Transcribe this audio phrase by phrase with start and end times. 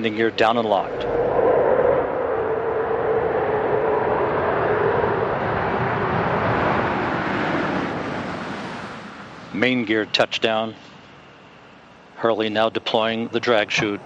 [0.00, 1.04] Landing gear down and locked.
[9.54, 10.74] Main gear touchdown.
[12.14, 14.00] Hurley now deploying the drag chute.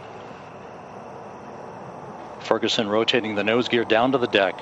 [2.40, 4.56] Ferguson rotating the nose gear down to the deck.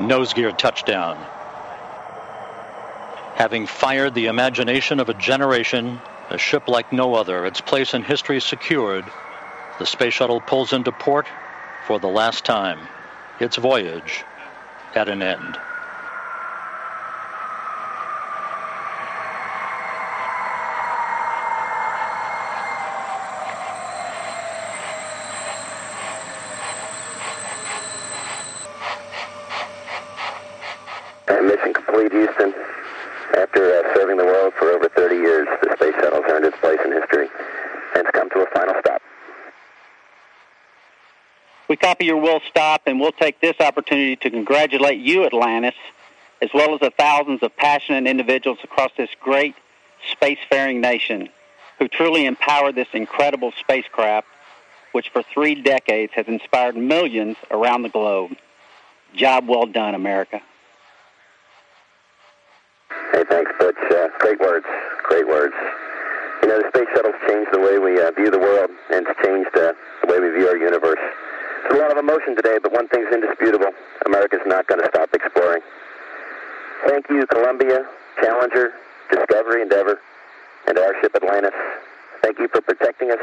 [0.00, 1.24] Nose gear touchdown.
[3.38, 8.02] Having fired the imagination of a generation, a ship like no other, its place in
[8.02, 9.04] history secured,
[9.78, 11.28] the space shuttle pulls into port
[11.86, 12.80] for the last time.
[13.38, 14.24] Its voyage
[14.96, 15.56] at an end.
[31.40, 32.67] Mission complete, Houston.
[33.36, 36.78] After uh, serving the world for over 30 years, the space shuttle's earned its place
[36.84, 37.28] in history
[37.94, 39.02] and it's come to a final stop.
[41.68, 45.74] We copy your wheel stop, and we'll take this opportunity to congratulate you, Atlantis,
[46.40, 49.54] as well as the thousands of passionate individuals across this great
[50.14, 51.28] spacefaring nation
[51.78, 54.26] who truly empowered this incredible spacecraft,
[54.92, 58.36] which for three decades has inspired millions around the globe.
[59.14, 60.40] Job well done, America.
[63.12, 63.78] Hey, thanks, Butch.
[63.90, 64.66] Uh, great words.
[65.04, 65.54] Great words.
[66.42, 69.18] You know, the space shuttle's changed the way we uh, view the world, and it's
[69.24, 69.72] changed uh,
[70.04, 71.00] the way we view our universe.
[71.64, 73.72] There's a lot of emotion today, but one thing's indisputable.
[74.06, 75.62] America's not going to stop exploring.
[76.86, 77.84] Thank you, Columbia,
[78.22, 78.72] Challenger,
[79.10, 79.98] Discovery, Endeavour,
[80.68, 81.56] and our ship Atlantis.
[82.22, 83.18] Thank you for protecting us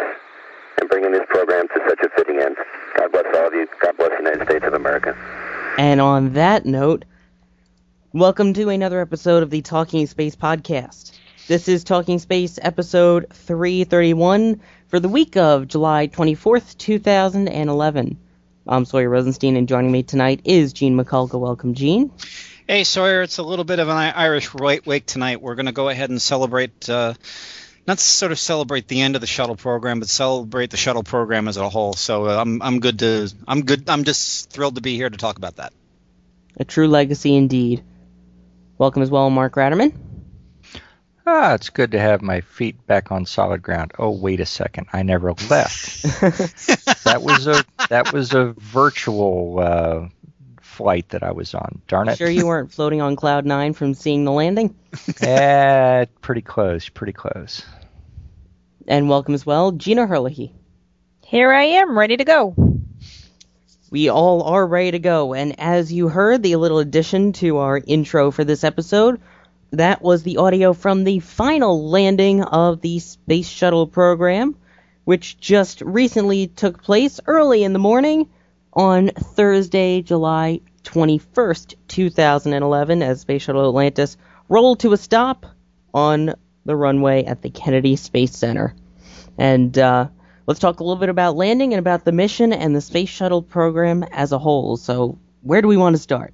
[0.79, 2.55] and bringing this program to such a fitting end.
[2.97, 3.67] God bless all of you.
[3.81, 5.15] God bless the United States of America.
[5.77, 7.05] And on that note,
[8.15, 11.11] welcome to another episode of the Talking Space podcast.
[11.47, 18.17] This is Talking Space episode 331 for the week of July 24th, 2011.
[18.65, 21.37] I'm Sawyer Rosenstein, and joining me tonight is Gene Mikulka.
[21.37, 22.09] Welcome, Gene.
[22.65, 25.41] Hey, Sawyer, it's a little bit of an Irish wake, wake tonight.
[25.41, 27.15] We're going to go ahead and celebrate, uh,
[27.85, 31.49] not sort of celebrate the end of the shuttle program, but celebrate the shuttle program
[31.49, 31.91] as a whole.
[31.91, 33.89] So uh, I'm I'm good to I'm good.
[33.89, 35.73] I'm just thrilled to be here to talk about that.
[36.55, 37.83] A true legacy indeed.
[38.77, 39.93] Welcome as well, Mark Ratterman.
[41.25, 43.93] Ah, it's good to have my feet back on solid ground.
[43.97, 46.03] Oh, wait a second, I never left.
[47.03, 50.07] that was a that was a virtual uh,
[50.61, 51.81] flight that I was on.
[51.87, 52.17] Darn it.
[52.17, 54.75] Sure you weren't floating on cloud nine from seeing the landing?
[55.21, 57.65] Eh, pretty close, pretty close.
[58.87, 60.51] And welcome as well, Gina Herlihy.
[61.23, 62.74] Here I am, ready to go.
[63.91, 67.79] We all are ready to go, and as you heard, the little addition to our
[67.85, 69.21] intro for this episode,
[69.71, 74.55] that was the audio from the final landing of the Space Shuttle program,
[75.03, 78.27] which just recently took place early in the morning
[78.73, 84.17] on Thursday, July 21st, 2011, as Space Shuttle Atlantis
[84.49, 85.45] rolled to a stop
[85.93, 86.33] on
[86.65, 88.73] the runway at the Kennedy Space Center.
[89.37, 90.07] And uh,
[90.45, 93.41] let's talk a little bit about landing and about the mission and the Space Shuttle
[93.41, 94.77] program as a whole.
[94.77, 96.33] So, where do we want to start?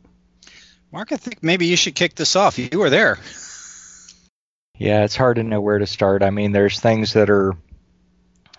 [0.91, 2.59] Mark, I think maybe you should kick this off.
[2.59, 3.17] You were there.
[4.77, 6.23] Yeah, it's hard to know where to start.
[6.23, 7.53] I mean, there's things that are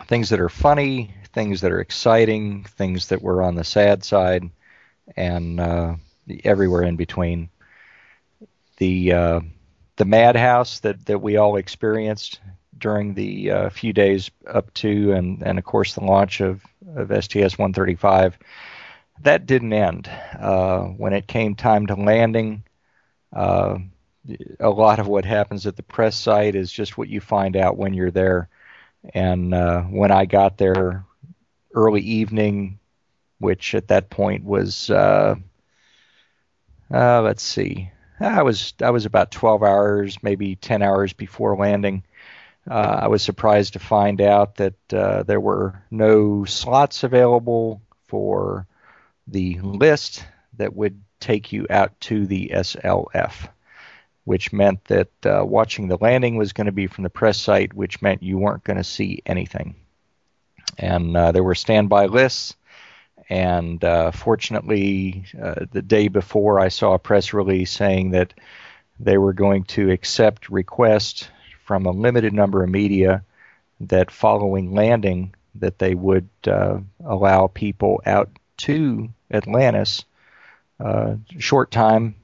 [0.07, 4.51] things that are funny, things that are exciting, things that were on the sad side,
[5.17, 5.97] and uh,
[6.45, 7.51] everywhere in between.
[8.79, 9.41] The uh,
[9.97, 12.41] the madhouse that, that we all experienced
[12.83, 16.63] during the uh, few days up to and, and of course the launch of,
[16.95, 18.39] of STS 135
[19.23, 20.11] that didn't end.
[20.39, 22.65] Uh, when it came time to landing,
[23.33, 23.79] uh,
[24.61, 27.77] a lot of what happens at the press site is just what you find out
[27.77, 28.49] when you're there.
[29.15, 31.05] And uh, when I got there
[31.75, 32.79] early evening,
[33.39, 35.35] which at that point was, uh,
[36.93, 37.91] uh, let's see,
[38.21, 42.05] I was I was about 12 hours, maybe 10 hours before landing.
[42.71, 48.67] Uh, I was surprised to find out that uh, there were no slots available for
[49.27, 50.25] the list
[50.59, 53.49] that would take you out to the SLF
[54.25, 57.75] which meant that uh, watching the landing was going to be from the press site,
[57.75, 59.75] which meant you weren't going to see anything.
[60.79, 62.55] And uh, there were standby lists.
[63.29, 68.35] And uh, fortunately, uh, the day before, I saw a press release saying that
[69.01, 71.29] they were going to accept requests
[71.65, 73.23] from a limited number of media
[73.81, 80.05] that following landing that they would uh, allow people out to Atlantis
[80.81, 82.15] uh, short time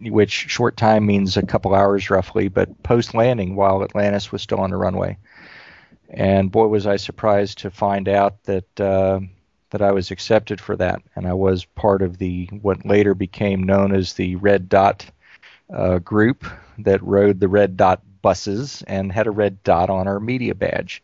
[0.00, 4.60] which short time means a couple hours roughly, but post landing while Atlantis was still
[4.60, 5.18] on the runway.
[6.08, 9.20] And boy, was I surprised to find out that uh,
[9.70, 13.62] that I was accepted for that, and I was part of the what later became
[13.62, 15.04] known as the Red Dot
[15.72, 16.44] uh, group
[16.78, 21.02] that rode the Red Dot buses and had a red dot on our media badge.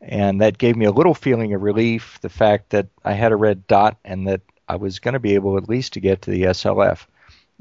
[0.00, 3.36] And that gave me a little feeling of relief, the fact that I had a
[3.36, 6.30] red dot and that I was going to be able at least to get to
[6.30, 7.06] the SLF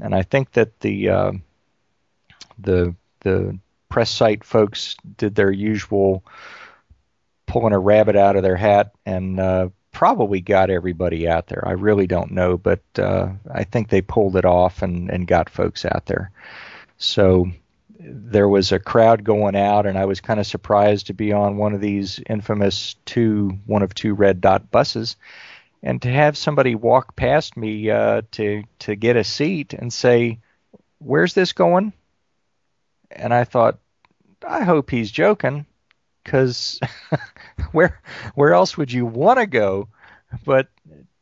[0.02, 1.32] and I think that the uh,
[2.60, 3.58] the the
[3.90, 6.24] press site folks did their usual
[7.46, 11.68] pulling a rabbit out of their hat and uh, probably got everybody out there.
[11.68, 15.50] I really don't know, but uh, I think they pulled it off and, and got
[15.50, 16.30] folks out there.
[17.00, 17.48] So
[18.00, 21.58] there was a crowd going out, and I was kind of surprised to be on
[21.58, 25.16] one of these infamous two, one of two red dot buses
[25.82, 30.38] and to have somebody walk past me uh, to to get a seat and say,
[31.00, 31.92] "Where's this going?"
[33.10, 33.80] And I thought,
[34.46, 35.66] I hope he's joking,
[36.28, 36.78] because
[37.72, 38.02] where
[38.36, 39.88] where else would you want to go,
[40.44, 40.68] but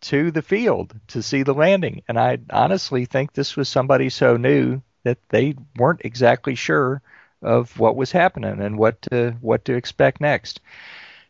[0.01, 2.01] to the field to see the landing?
[2.07, 7.03] And I honestly think this was somebody so new that they weren't exactly sure
[7.43, 10.59] of what was happening and what to what to expect next.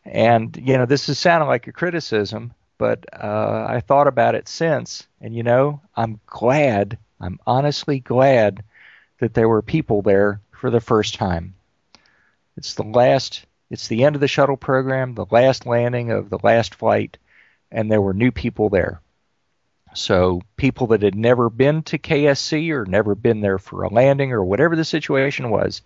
[0.06, 4.48] And you know, this is sounding like a criticism, but uh, I thought about it
[4.48, 8.64] since, and you know, I'm glad, I'm honestly glad
[9.20, 11.54] that there were people there for the first time.
[12.56, 16.38] It's the last, it's the end of the shuttle program, the last landing of the
[16.42, 17.18] last flight,
[17.70, 19.00] and there were new people there.
[19.94, 24.32] So people that had never been to KSC or never been there for a landing
[24.32, 25.82] or whatever the situation was,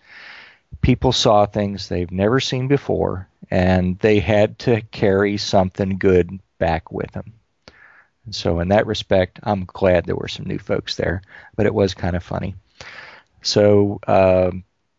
[0.81, 6.91] people saw things they've never seen before, and they had to carry something good back
[6.91, 7.35] with them.
[8.25, 11.23] And so, in that respect, I'm glad there were some new folks there,
[11.57, 12.55] but it was kind of funny.
[13.43, 14.51] So, uh,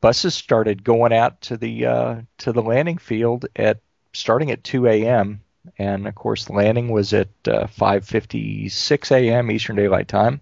[0.01, 3.80] buses started going out to the uh, to the landing field at
[4.13, 5.42] starting at 2 a.m.
[5.77, 9.51] And of course, landing was at uh, 5:56 a.m.
[9.51, 10.42] Eastern Daylight Time,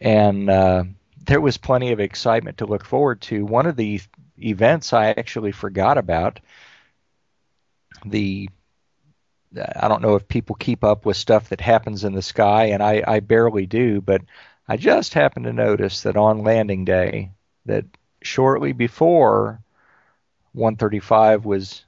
[0.00, 0.84] and uh,
[1.24, 3.44] there was plenty of excitement to look forward to.
[3.44, 4.00] One of the
[4.38, 6.40] events I actually forgot about
[8.04, 8.48] the
[9.76, 12.82] I don't know if people keep up with stuff that happens in the sky, and
[12.82, 14.22] I, I barely do, but
[14.66, 17.30] I just happened to notice that on landing day,
[17.66, 17.84] that
[18.24, 19.60] shortly before
[20.52, 21.84] 135 was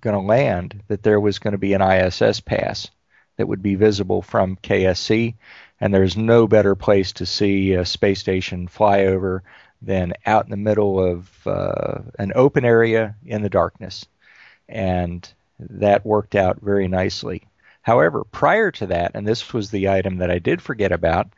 [0.00, 2.90] going to land, that there was going to be an ISS pass
[3.36, 5.34] that would be visible from KSC,
[5.80, 9.40] and there's no better place to see a space station flyover
[9.80, 14.06] than out in the middle of uh, an open area in the darkness.
[14.68, 15.28] And
[15.60, 17.46] that worked out very nicely.
[17.82, 21.28] However, prior to that, and this was the item that I did forget about,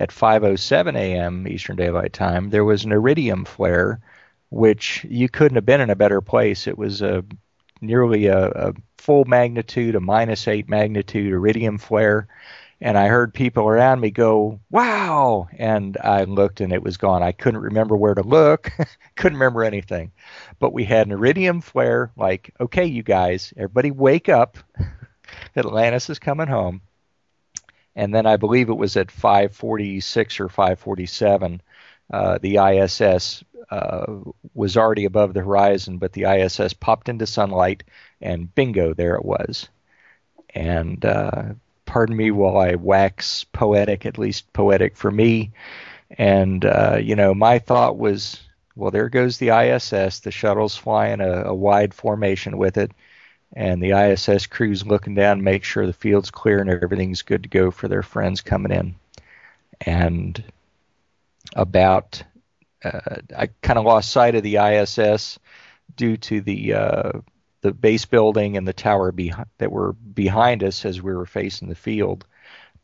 [0.00, 1.46] at 5:07 a.m.
[1.46, 4.00] Eastern Daylight Time, there was an iridium flare,
[4.48, 6.66] which you couldn't have been in a better place.
[6.66, 7.22] It was a
[7.82, 12.28] nearly a, a full magnitude, a minus eight magnitude iridium flare,
[12.80, 17.22] and I heard people around me go, "Wow!" And I looked, and it was gone.
[17.22, 18.72] I couldn't remember where to look,
[19.16, 20.12] couldn't remember anything.
[20.58, 22.10] But we had an iridium flare.
[22.16, 24.56] Like, okay, you guys, everybody, wake up!
[25.56, 26.80] Atlantis is coming home.
[27.96, 31.60] And then I believe it was at 5:46 or 5:47.
[32.10, 34.06] Uh, the ISS uh,
[34.54, 37.84] was already above the horizon, but the ISS popped into sunlight,
[38.20, 39.68] and bingo, there it was.
[40.54, 41.42] And uh,
[41.86, 45.52] pardon me while I wax poetic, at least poetic for me.
[46.18, 48.40] And, uh, you know, my thought was,
[48.76, 50.20] well, there goes the ISS.
[50.20, 52.92] The shuttle's flying a, a wide formation with it.
[53.52, 57.48] And the ISS crew's looking down, make sure the field's clear and everything's good to
[57.48, 58.94] go for their friends coming in.
[59.80, 60.42] And
[61.56, 62.22] about,
[62.84, 63.00] uh,
[63.36, 65.38] I kind of lost sight of the ISS
[65.96, 67.12] due to the uh,
[67.62, 71.68] the base building and the tower behind, that were behind us as we were facing
[71.68, 72.24] the field.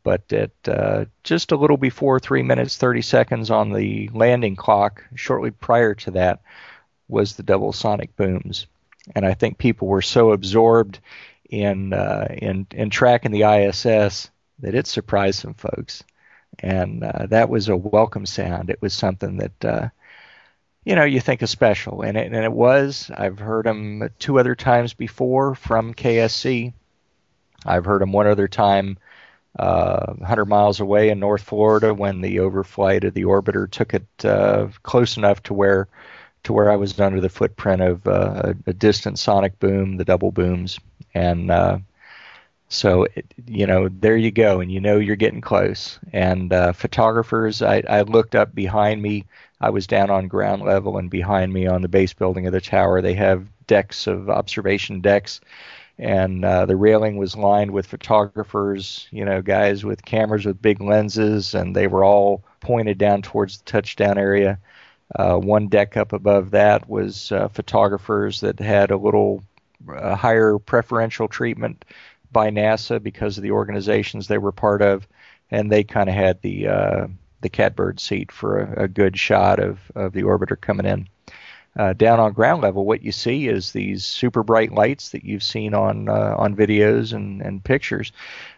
[0.02, 5.04] But at uh, just a little before three minutes thirty seconds on the landing clock,
[5.14, 6.40] shortly prior to that,
[7.08, 8.66] was the double sonic booms,
[9.14, 11.00] and I think people were so absorbed
[11.48, 16.02] in uh, in in tracking the ISS that it surprised some folks,
[16.58, 18.70] and uh, that was a welcome sound.
[18.70, 19.88] It was something that uh,
[20.86, 23.10] you know, you think is special, and it, and it was.
[23.14, 26.72] I've heard them two other times before from KSC.
[27.66, 28.96] I've heard them one other time,
[29.58, 34.06] uh, 100 miles away in North Florida, when the overflight of the orbiter took it
[34.24, 35.88] uh, close enough to where
[36.46, 40.30] to where I was under the footprint of uh, a, distant sonic boom, the double
[40.30, 40.78] booms,
[41.12, 41.78] and uh,
[42.68, 45.98] so, it, you know, there you go, and you know you're getting close.
[46.12, 49.24] And uh, photographers, I, I looked up behind me.
[49.60, 52.60] I was down on ground level, and behind me on the base building of the
[52.60, 55.40] tower, they have decks of observation decks,
[55.98, 60.80] and uh, the railing was lined with photographers, you know, guys with cameras with big
[60.80, 64.58] lenses, and they were all pointed down towards the touchdown area.
[65.14, 69.42] Uh, one deck up above that was uh, photographers that had a little
[69.88, 71.84] uh, higher preferential treatment
[72.32, 75.06] by NASA because of the organizations they were part of,
[75.50, 77.06] and they kind of had the uh,
[77.40, 81.08] the catbird seat for a, a, good shot of, of the orbiter coming in.
[81.76, 85.42] Uh, down on ground level, what you see is these super bright lights that you've
[85.42, 88.12] seen on uh, on videos and, and pictures,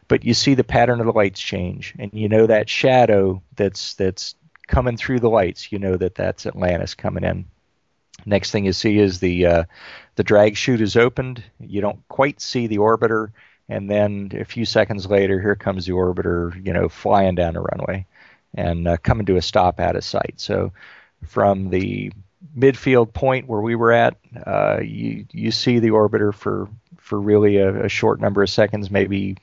[0.06, 3.94] but you see the pattern of the lights change, and you know that shadow that's
[3.94, 4.36] that's
[4.68, 5.72] coming through the lights.
[5.72, 7.46] You know that that's Atlantis coming in.
[8.24, 9.64] Next thing you see is the uh,
[10.14, 11.42] the drag chute is opened.
[11.58, 13.32] You don't quite see the orbiter
[13.68, 17.60] and then a few seconds later, here comes the orbiter, you know, flying down the
[17.60, 18.06] runway
[18.54, 20.34] and uh, coming to a stop out of sight.
[20.36, 20.72] So
[21.26, 22.10] from the
[22.56, 27.58] midfield point where we were at, uh, you you see the orbiter for for really
[27.58, 28.90] a, a, short number of seconds.
[28.90, 29.36] Maybe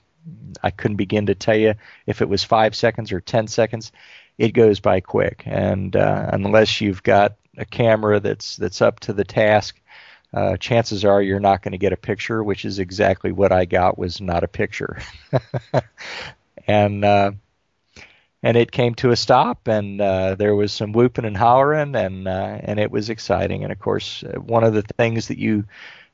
[0.64, 1.76] I couldn't begin to tell you
[2.08, 3.92] if it was five seconds or ten seconds.
[4.38, 9.14] It goes by quick, and uh, unless you've got a camera that's that's up to
[9.14, 9.80] the task,
[10.34, 13.66] uh, chances are you're not going to get a picture, which is exactly what I
[13.66, 14.98] got was not a picture.
[16.68, 17.32] and uh,
[18.44, 22.28] and it came to a stop, and uh, there was some whooping and hollering, and
[22.28, 23.64] uh, and it was exciting.
[23.64, 25.66] And of course, uh, one of the things that you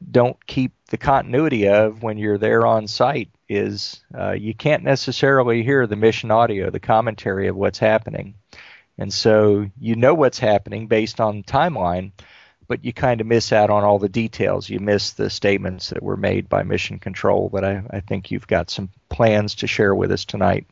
[0.09, 5.63] don't keep the continuity of when you're there on site is uh, you can't necessarily
[5.63, 8.35] hear the mission audio, the commentary of what's happening.
[8.97, 12.11] And so you know what's happening based on timeline,
[12.67, 14.69] but you kind of miss out on all the details.
[14.69, 17.49] You miss the statements that were made by Mission Control.
[17.49, 20.67] But I, I think you've got some plans to share with us tonight.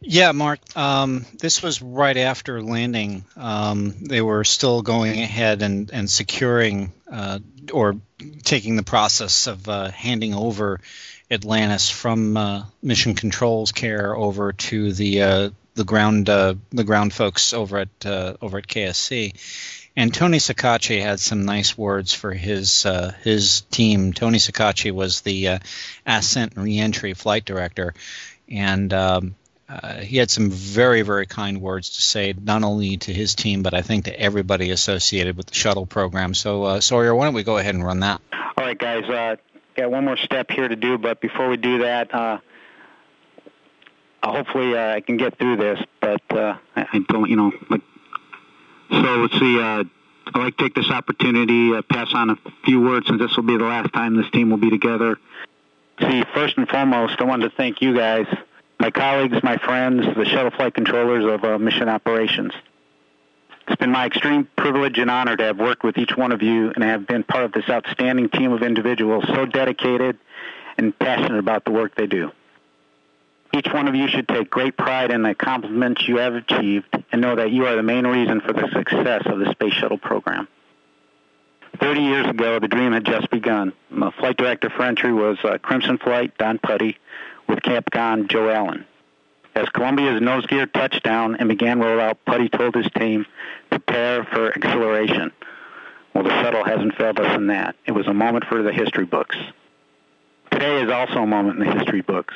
[0.00, 0.60] Yeah, Mark.
[0.76, 3.24] Um, this was right after landing.
[3.36, 7.40] Um, they were still going ahead and, and securing uh,
[7.72, 7.96] or
[8.44, 10.80] taking the process of uh, handing over
[11.30, 17.12] Atlantis from uh, Mission Control's care over to the uh, the ground uh, the ground
[17.12, 19.34] folks over at uh, over at KSC.
[19.96, 24.12] And Tony Ceccacci had some nice words for his uh, his team.
[24.12, 25.58] Tony Ceccacci was the uh,
[26.06, 27.94] ascent and reentry flight director,
[28.48, 29.34] and um,
[29.68, 33.62] uh, he had some very very kind words to say, not only to his team,
[33.62, 36.34] but I think to everybody associated with the shuttle program.
[36.34, 38.20] So, uh, Sawyer, why don't we go ahead and run that?
[38.32, 39.04] All right, guys.
[39.04, 39.36] Uh,
[39.76, 42.14] got one more step here to do, but before we do that.
[42.14, 42.38] Uh,
[44.22, 47.82] hopefully, uh, I can get through this, but uh, I, don't, you know, like
[48.90, 49.60] so let's see.
[49.60, 49.84] Uh,
[50.34, 53.44] I'd like to take this opportunity, uh, pass on a few words, since this will
[53.44, 55.18] be the last time this team will be together.
[56.00, 58.26] See, first and foremost, I wanted to thank you guys,
[58.78, 62.52] my colleagues, my friends, the shuttle flight controllers of uh, mission operations.
[63.66, 66.70] It's been my extreme privilege and honor to have worked with each one of you
[66.74, 70.18] and have been part of this outstanding team of individuals so dedicated
[70.78, 72.30] and passionate about the work they do.
[73.52, 77.20] Each one of you should take great pride in the accomplishments you have achieved and
[77.20, 80.48] know that you are the main reason for the success of the Space Shuttle program.
[81.80, 83.72] 30 years ago, the dream had just begun.
[83.90, 86.98] My flight director for entry was uh, Crimson Flight, Don Puddy,
[87.48, 88.84] with Capcom Joe Allen.
[89.54, 93.26] As Columbia's nose gear touched down and began rollout, Puddy told his team,
[93.70, 95.32] prepare for acceleration.
[96.14, 97.74] Well, the shuttle hasn't failed us in that.
[97.86, 99.36] It was a moment for the history books.
[100.52, 102.34] Today is also a moment in the history books.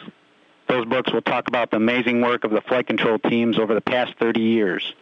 [0.69, 3.81] Those books will talk about the amazing work of the flight control teams over the
[3.81, 4.95] past 30 years.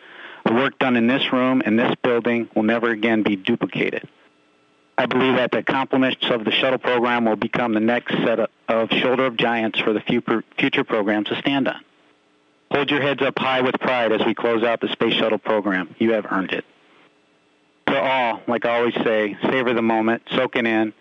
[0.44, 4.08] The work done in this room and this building will never again be duplicated.
[5.00, 8.38] I believe that the accomplishments of the shuttle program will become the next set
[8.68, 10.00] of shoulder of giants for the
[10.58, 11.82] future programs to stand on.
[12.70, 15.94] Hold your heads up high with pride as we close out the space shuttle program.
[15.98, 16.66] You have earned it.
[17.86, 20.92] To all, like I always say, savor the moment, soak it in,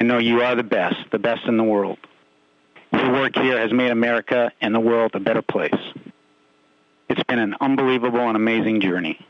[0.00, 1.98] and know you are the best, the best in the world.
[2.92, 5.80] Your work here has made America and the world a better place.
[7.08, 9.24] It's been an unbelievable and amazing journey.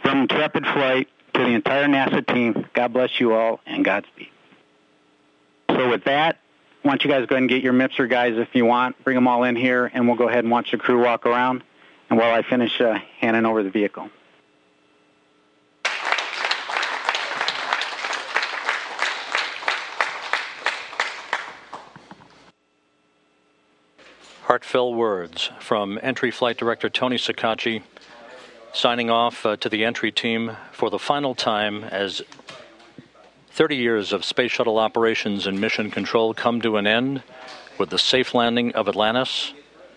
[0.00, 4.30] From intrepid flight to the entire NASA team, God bless you all and Godspeed.
[5.70, 6.38] So with that,
[6.82, 9.02] why don't you guys go ahead and get your MPSR guys if you want.
[9.04, 11.62] Bring them all in here, and we'll go ahead and watch the crew walk around.
[12.10, 14.10] And while I finish uh, handing over the vehicle.
[24.42, 27.82] Heartfelt words from Entry Flight Director Tony Ceccacci,
[28.74, 32.20] signing off uh, to the entry team for the final time as
[33.52, 37.22] 30 years of space shuttle operations and mission control come to an end
[37.78, 39.54] with the safe landing of Atlantis.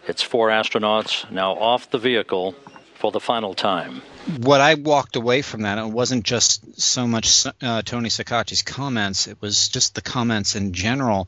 [0.08, 2.56] Its four astronauts now off the vehicle
[2.94, 4.02] for the final time.
[4.38, 9.28] What I walked away from that, it wasn't just so much uh, Tony Ceccacci's comments,
[9.28, 11.28] it was just the comments in general.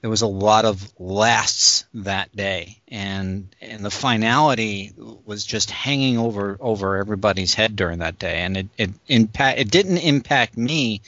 [0.00, 6.16] There was a lot of lasts that day, and and the finality was just hanging
[6.16, 11.02] over over everybody's head during that day, and it it impact it didn't impact me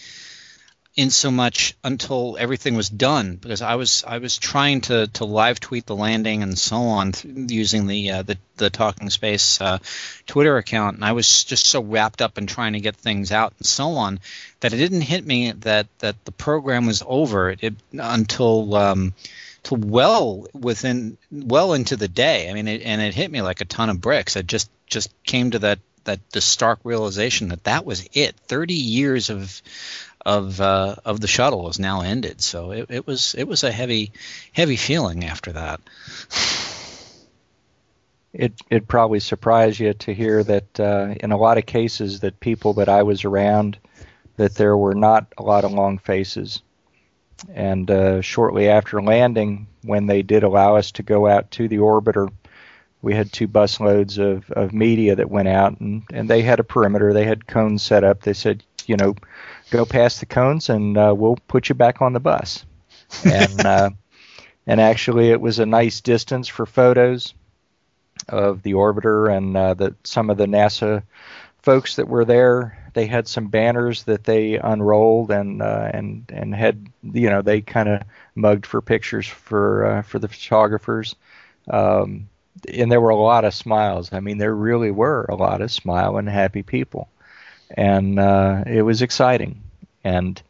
[0.95, 5.25] in so much until everything was done because I was I was trying to, to
[5.25, 9.79] live tweet the landing and so on using the, uh, the the Talking Space uh,
[10.27, 13.55] Twitter account and I was just so wrapped up in trying to get things out
[13.59, 14.21] and so on
[14.61, 17.55] that it didn't hit me that that the program was over.
[17.59, 19.15] It, until um,
[19.63, 22.51] till well within well into the day.
[22.51, 24.37] I mean it, and it hit me like a ton of bricks.
[24.37, 28.37] I just just came to that that the stark realization that that was it.
[28.49, 29.63] 30 years of
[30.25, 32.41] of uh, of the shuttle is now ended.
[32.41, 34.13] So it, it was it was a heavy
[34.53, 35.81] heavy feeling after that.
[38.33, 42.41] It it probably surprised you to hear that uh, in a lot of cases that
[42.41, 43.79] people that I was around
[44.37, 46.63] that there were not a lot of long faces.
[47.53, 51.79] And uh, shortly after landing, when they did allow us to go out to the
[51.79, 52.31] orbiter,
[53.03, 56.65] we had two busloads of, of media that went out, and, and they had a
[56.65, 57.13] perimeter.
[57.13, 58.23] They had cones set up.
[58.23, 59.17] They said, you know,
[59.73, 62.65] go past the cones and uh, we'll put you back on the bus.
[63.25, 63.91] And uh,
[64.67, 67.35] and actually, it was a nice distance for photos
[68.29, 71.03] of the orbiter and uh, the some of the NASA
[71.63, 72.79] folks that were there.
[72.95, 77.63] They had some banners that they unrolled and uh, and and had you know they
[77.63, 78.03] kind of
[78.35, 81.17] mugged for pictures for uh, for the photographers.
[81.69, 82.29] Um,
[82.73, 84.13] and there were a lot of smiles.
[84.13, 87.09] I mean, there really were a lot of smiling, happy people
[87.77, 89.63] and uh, it was exciting.
[90.05, 90.41] And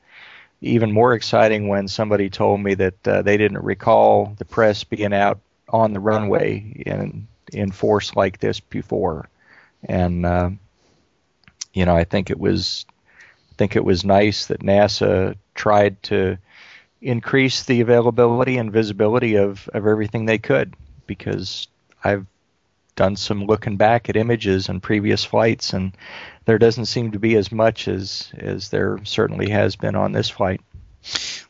[0.61, 5.13] even more exciting when somebody told me that uh, they didn't recall the press being
[5.13, 9.29] out on the runway in in force like this before.
[9.85, 10.51] And uh,
[11.75, 12.87] you know, I think it was
[13.51, 16.39] I think it was nice that NASA tried to
[17.01, 20.75] increase the availability and visibility of, of everything they could
[21.07, 21.69] because
[22.05, 22.27] I've
[22.95, 25.97] done some looking back at images and previous flights and
[26.45, 30.29] there doesn't seem to be as much as as there certainly has been on this
[30.29, 30.61] flight.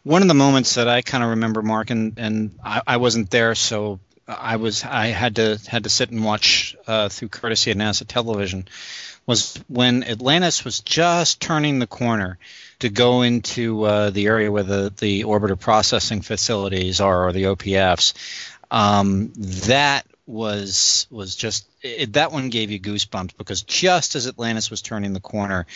[0.02, 3.30] One of the moments that I kind of remember, Mark, and and I, I, wasn't
[3.30, 7.70] there, so I was I had to had to sit and watch uh, through courtesy
[7.70, 8.66] of NASA television,
[9.26, 12.38] was when Atlantis was just turning the corner
[12.80, 17.44] to go into uh, the area where the the orbiter processing facilities are, or the
[17.44, 18.14] OPFs.
[18.72, 24.70] Um, that was was just it, that one gave you goosebumps because just as Atlantis
[24.70, 25.66] was turning the corner,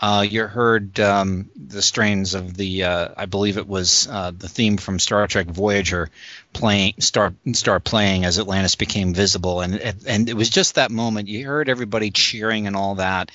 [0.00, 4.48] uh, you heard um, the strains of the uh, I believe it was uh, the
[4.48, 6.10] theme from Star Trek Voyager
[6.52, 9.60] playing start start playing as Atlantis became visible.
[9.60, 11.28] And and it was just that moment.
[11.28, 13.30] You heard everybody cheering and all that.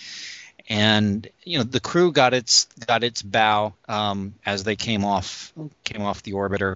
[0.67, 5.53] And you know the crew got its got its bow um, as they came off
[5.85, 6.75] came off the orbiter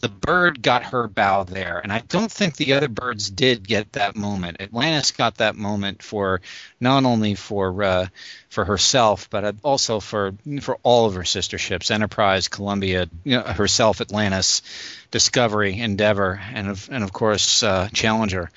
[0.00, 3.92] the bird got her bow there, and I don't think the other birds did get
[3.92, 4.60] that moment.
[4.60, 6.40] Atlantis got that moment for
[6.80, 8.06] not only for uh,
[8.48, 10.32] for herself, but also for
[10.62, 14.62] for all of her sister ships: Enterprise, Columbia, you know, herself, Atlantis,
[15.10, 18.50] Discovery, Endeavour, and of and of course uh, Challenger.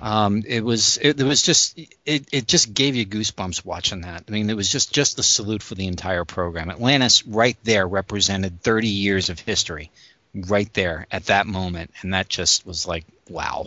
[0.00, 4.24] Um, it was it, it was just it, it just gave you goosebumps watching that.
[4.28, 6.70] I mean, it was just just the salute for the entire program.
[6.70, 9.90] Atlantis right there represented 30 years of history
[10.34, 13.66] right there at that moment, and that just was like, wow.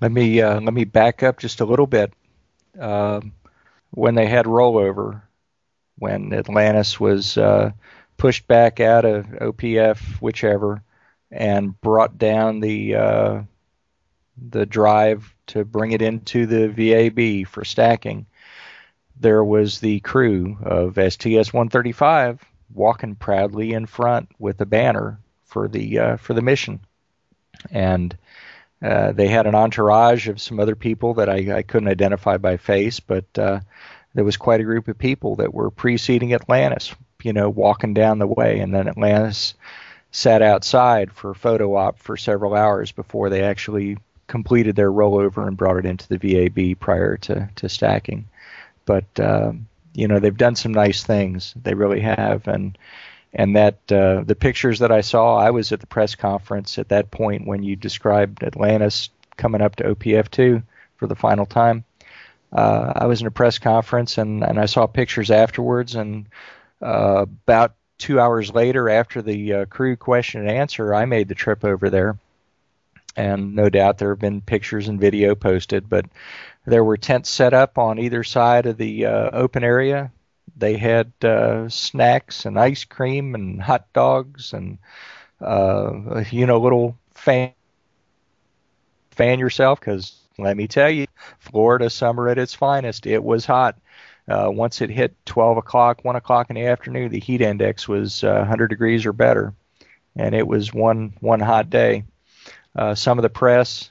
[0.00, 2.12] let me uh, let me back up just a little bit.
[2.78, 3.32] Um,
[3.90, 5.22] when they had rollover,
[5.98, 7.72] when Atlantis was uh,
[8.16, 10.82] pushed back out of OPF, whichever,
[11.30, 13.42] and brought down the uh,
[14.50, 18.26] the drive to bring it into the VAB for stacking.
[19.18, 25.68] There was the crew of STS 135 walking proudly in front with a banner for
[25.68, 26.80] the uh, for the mission,
[27.70, 28.16] and
[28.82, 32.56] uh, they had an entourage of some other people that I, I couldn't identify by
[32.56, 33.60] face, but uh,
[34.14, 38.18] there was quite a group of people that were preceding Atlantis, you know, walking down
[38.18, 39.54] the way, and then Atlantis
[40.12, 45.56] sat outside for photo op for several hours before they actually completed their rollover and
[45.56, 48.26] brought it into the VAB prior to, to stacking.
[48.86, 51.54] But um, you know, they've done some nice things.
[51.60, 52.76] They really have, and
[53.32, 56.88] and that uh, the pictures that I saw, I was at the press conference at
[56.88, 60.62] that point when you described Atlantis coming up to OPF2
[60.96, 61.84] for the final time.
[62.52, 66.26] Uh, I was in a press conference and, and I saw pictures afterwards, and
[66.82, 71.34] uh, about two hours later, after the uh, crew question and answer, I made the
[71.34, 72.18] trip over there.
[73.16, 76.06] And no doubt there have been pictures and video posted, but
[76.66, 80.12] there were tents set up on either side of the uh, open area
[80.56, 84.78] they had uh, snacks and ice cream and hot dogs and
[85.40, 87.52] uh, you know little fan
[89.10, 91.06] fan yourself because let me tell you,
[91.38, 93.06] Florida summer at its finest.
[93.06, 93.78] It was hot.
[94.28, 98.22] Uh, once it hit 12 o'clock, 1 o'clock in the afternoon, the heat index was
[98.24, 99.54] uh, 100 degrees or better,
[100.16, 102.04] and it was one one hot day.
[102.74, 103.90] Uh, some of the press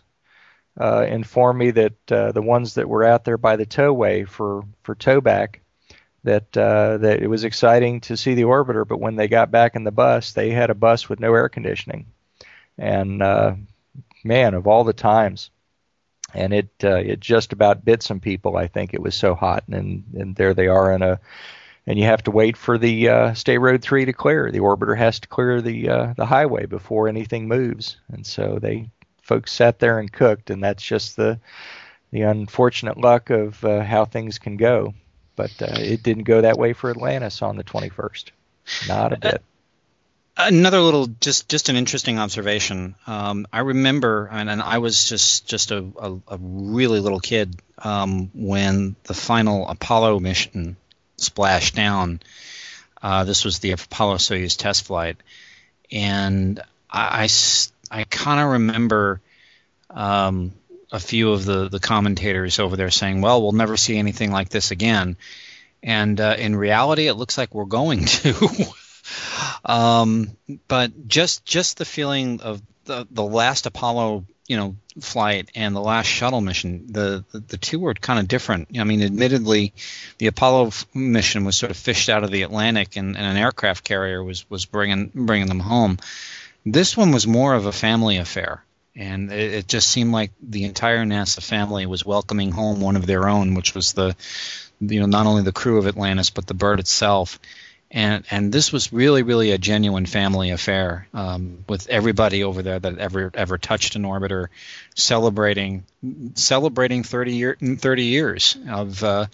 [0.79, 4.63] uh, informed me that uh, the ones that were out there by the towway for
[4.83, 5.59] for towback
[6.23, 9.75] that uh, that it was exciting to see the orbiter, but when they got back
[9.75, 12.07] in the bus, they had a bus with no air conditioning,
[12.77, 13.55] and uh,
[14.23, 15.49] man, of all the times,
[16.33, 18.57] and it uh, it just about bit some people.
[18.57, 21.19] I think it was so hot, and and there they are in a,
[21.87, 24.51] and you have to wait for the uh, State Road Three to clear.
[24.51, 28.89] The orbiter has to clear the uh, the highway before anything moves, and so they
[29.29, 31.39] folks sat there and cooked, and that's just the
[32.11, 34.93] the unfortunate luck of uh, how things can go
[35.39, 38.31] but uh, it didn't go that way for Atlantis on the 21st.
[38.89, 39.41] Not a bit.
[40.35, 42.95] Uh, another little, just just an interesting observation.
[43.07, 47.55] Um, I remember, and, and, I was just just a, a, a really little kid
[47.77, 50.75] um, when the final Apollo mission
[51.15, 52.19] splashed down.
[53.01, 55.15] Uh, this was the Apollo Soyuz test flight,
[55.89, 57.27] and I, I,
[57.91, 59.21] I kind of remember
[59.89, 60.53] um,
[60.91, 64.49] a few of the the commentators over there saying, "Well, we'll never see anything like
[64.49, 65.17] this again,"
[65.83, 68.65] and uh, in reality, it looks like we're going to.
[69.65, 70.31] um,
[70.67, 75.81] but just just the feeling of the the last Apollo, you know, flight and the
[75.81, 78.77] last shuttle mission, the the, the two were kind of different.
[78.77, 79.73] I mean, admittedly,
[80.17, 83.83] the Apollo mission was sort of fished out of the Atlantic, and, and an aircraft
[83.83, 85.97] carrier was was bringing bringing them home.
[86.65, 88.63] This one was more of a family affair
[88.95, 93.05] and it, it, just seemed like the entire NASA family was welcoming home one of
[93.05, 94.15] their own, which was the,
[94.81, 97.39] you know, not only the crew of Atlantis but the bird itself.
[97.91, 102.77] And and this was really really a genuine family affair um, with everybody over there
[102.77, 104.49] that ever ever touched an orbiter,
[104.93, 105.85] celebrating
[106.35, 109.25] celebrating 30 year 30 years of uh,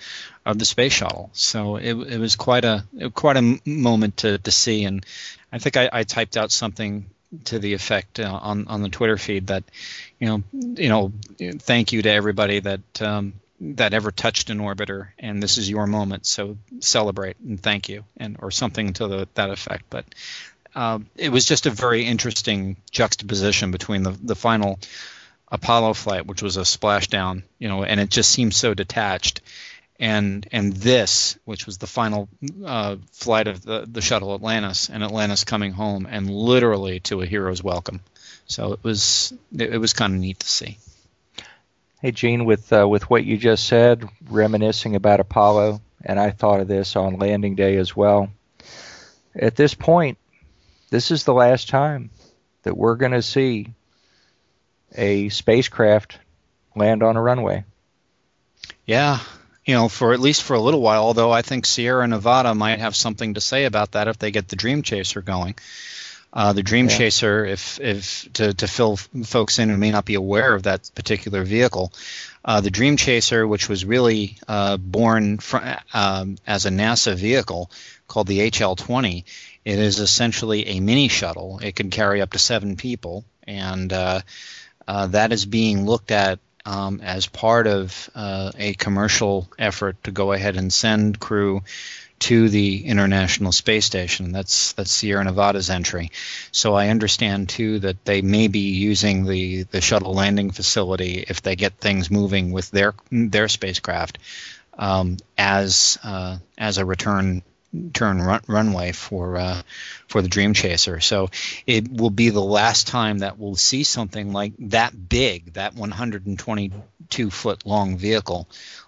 [0.46, 1.32] of the space shuttle.
[1.34, 5.06] So it, it was quite a quite a moment to, to see, and
[5.52, 7.08] I think I, I typed out something
[7.45, 9.63] to the effect uh, on on the Twitter feed that
[10.19, 11.12] you know you know
[11.60, 15.88] thank you to everybody that um, that ever touched an orbiter and this is your
[15.88, 19.86] moment so celebrate and thank you and or something to the, that effect.
[19.89, 20.06] But
[20.76, 24.80] uh, it was just a very interesting juxtaposition between the the final
[25.52, 29.41] Apollo flight which was a splashdown you know and it just seemed so detached
[30.00, 32.28] and and this, which was the final
[32.66, 37.26] uh, flight of the, the shuttle Atlantis, and Atlantis coming home, and literally to a
[37.26, 38.02] hero's welcome.
[38.46, 40.78] So it was it, it was kind of neat to see.
[42.02, 46.60] Hey Gene, with uh, with what you just said, reminiscing about Apollo, and I thought
[46.60, 48.30] of this on landing day as well.
[49.34, 50.18] At this point,
[50.90, 52.10] this is the last time
[52.64, 53.74] that we're going to see
[54.94, 56.20] a spacecraft
[56.76, 57.64] land on a runway.
[58.86, 59.20] Yeah,
[59.65, 61.04] you know, for at least for a little while.
[61.04, 64.47] Although I think Sierra Nevada might have something to say about that if they get
[64.47, 65.56] the Dream Chaser going.
[66.32, 66.97] Uh, the Dream yeah.
[66.97, 70.89] Chaser, if if to, to fill folks in who may not be aware of that
[70.93, 71.93] particular vehicle,
[72.43, 77.71] uh, the Dream Chaser, which was really uh, born fr- um, as a NASA vehicle
[78.08, 79.23] called the HL-20,
[79.63, 81.60] it is essentially a mini shuttle.
[81.63, 84.19] It can carry up to seven people, and uh,
[84.88, 90.12] uh, that is being looked at um, as part of uh, a commercial effort to
[90.12, 91.62] go ahead and send crew
[92.17, 94.32] to the International Space Station.
[94.32, 96.12] That's that's Sierra Nevada's entry.
[96.51, 101.41] So I understand too that they may be using the, the shuttle landing facility if
[101.41, 104.17] they get things moving with their their spacecraft
[104.78, 107.43] um, as uh, as a return
[107.94, 109.62] turn run, runway for uh,
[110.08, 111.00] for the Dream Chaser.
[111.00, 111.30] So
[111.66, 117.30] it will be the last time that we'll see something like that big, that 122
[117.30, 118.48] foot long vehicle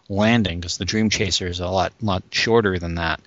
[0.10, 3.20] landing, because the Dream Chaser is a lot lot shorter than that.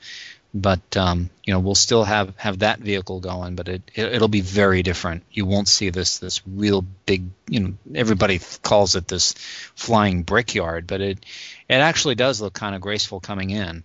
[0.53, 4.27] But um, you know we'll still have, have that vehicle going, but it, it will
[4.27, 5.23] be very different.
[5.31, 9.33] You won't see this this real big you know everybody calls it this
[9.77, 11.25] flying brickyard, but it
[11.69, 13.85] it actually does look kind of graceful coming in.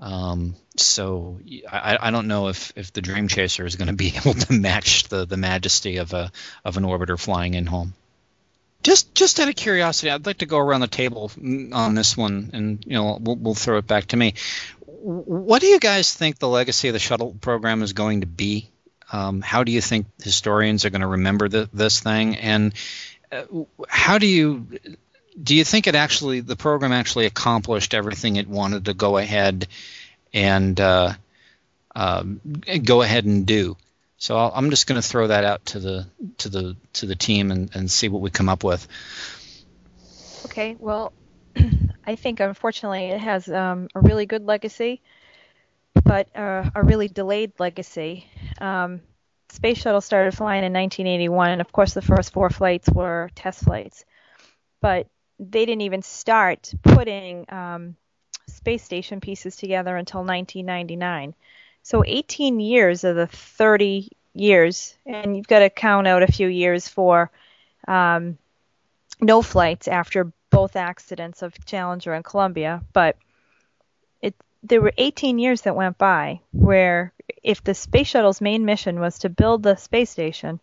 [0.00, 1.38] Um, so
[1.70, 4.52] I, I, don't know if, if the Dream Chaser is going to be able to
[4.52, 6.32] match the, the majesty of a
[6.64, 7.92] of an orbiter flying in home.
[8.82, 11.30] Just just out of curiosity, I'd like to go around the table
[11.72, 14.34] on this one, and you know we'll, we'll throw it back to me.
[14.86, 18.70] What do you guys think the legacy of the shuttle program is going to be?
[19.12, 22.72] Um, how do you think historians are going to remember the, this thing, and
[23.30, 23.42] uh,
[23.86, 24.66] how do you
[25.42, 29.66] do you think it actually the program actually accomplished everything it wanted to go ahead
[30.32, 31.12] and uh,
[31.94, 32.24] uh,
[32.84, 33.76] go ahead and do?
[34.18, 36.06] So i am just going to throw that out to the
[36.38, 38.86] to the to the team and, and see what we come up with.
[40.44, 41.12] Okay, well,
[42.06, 45.00] I think unfortunately it has um, a really good legacy,
[46.04, 48.26] but uh, a really delayed legacy.
[48.60, 49.00] Um,
[49.48, 53.64] Space Shuttle started flying in 1981, and of course the first four flights were test
[53.64, 54.04] flights.
[54.82, 55.08] But
[55.40, 57.96] they didn't even start putting um,
[58.46, 61.34] space station pieces together until 1999.
[61.82, 66.46] So 18 years of the 30 years, and you've got to count out a few
[66.46, 67.30] years for
[67.88, 68.36] um,
[69.20, 72.82] no flights after both accidents of Challenger and Columbia.
[72.92, 73.16] But
[74.20, 79.00] it there were 18 years that went by where if the space shuttle's main mission
[79.00, 80.60] was to build the space station,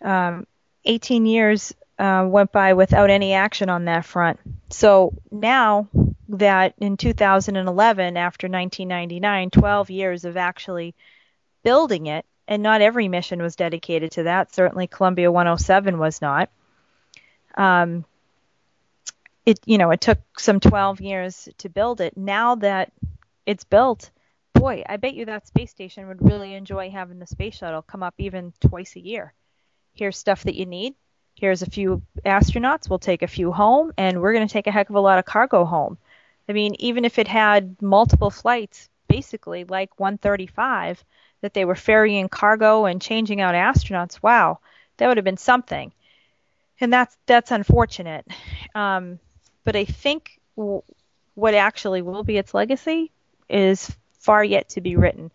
[0.00, 0.46] um,
[0.86, 4.40] 18 years uh, went by without any action on that front.
[4.70, 5.86] So now
[6.30, 10.94] that in 2011, after 1999, 12 years of actually
[11.62, 14.54] building it, and not every mission was dedicated to that.
[14.54, 16.48] Certainly, Columbia 107 was not.
[17.54, 18.06] Um,
[19.44, 22.16] it you know it took some 12 years to build it.
[22.16, 22.92] Now that
[23.44, 24.10] it's built,
[24.54, 28.02] boy, I bet you that space station would really enjoy having the space shuttle come
[28.02, 29.34] up even twice a year.
[29.92, 30.94] Here's stuff that you need
[31.40, 34.70] here's a few astronauts, we'll take a few home, and we're going to take a
[34.70, 35.96] heck of a lot of cargo home.
[36.48, 41.02] I mean, even if it had multiple flights, basically like 135,
[41.40, 44.58] that they were ferrying cargo and changing out astronauts, wow,
[44.98, 45.92] that would have been something.
[46.80, 48.26] And that's that's unfortunate.
[48.74, 49.18] Um,
[49.64, 50.82] but I think w-
[51.34, 53.10] what actually will be its legacy
[53.48, 55.30] is far yet to be written.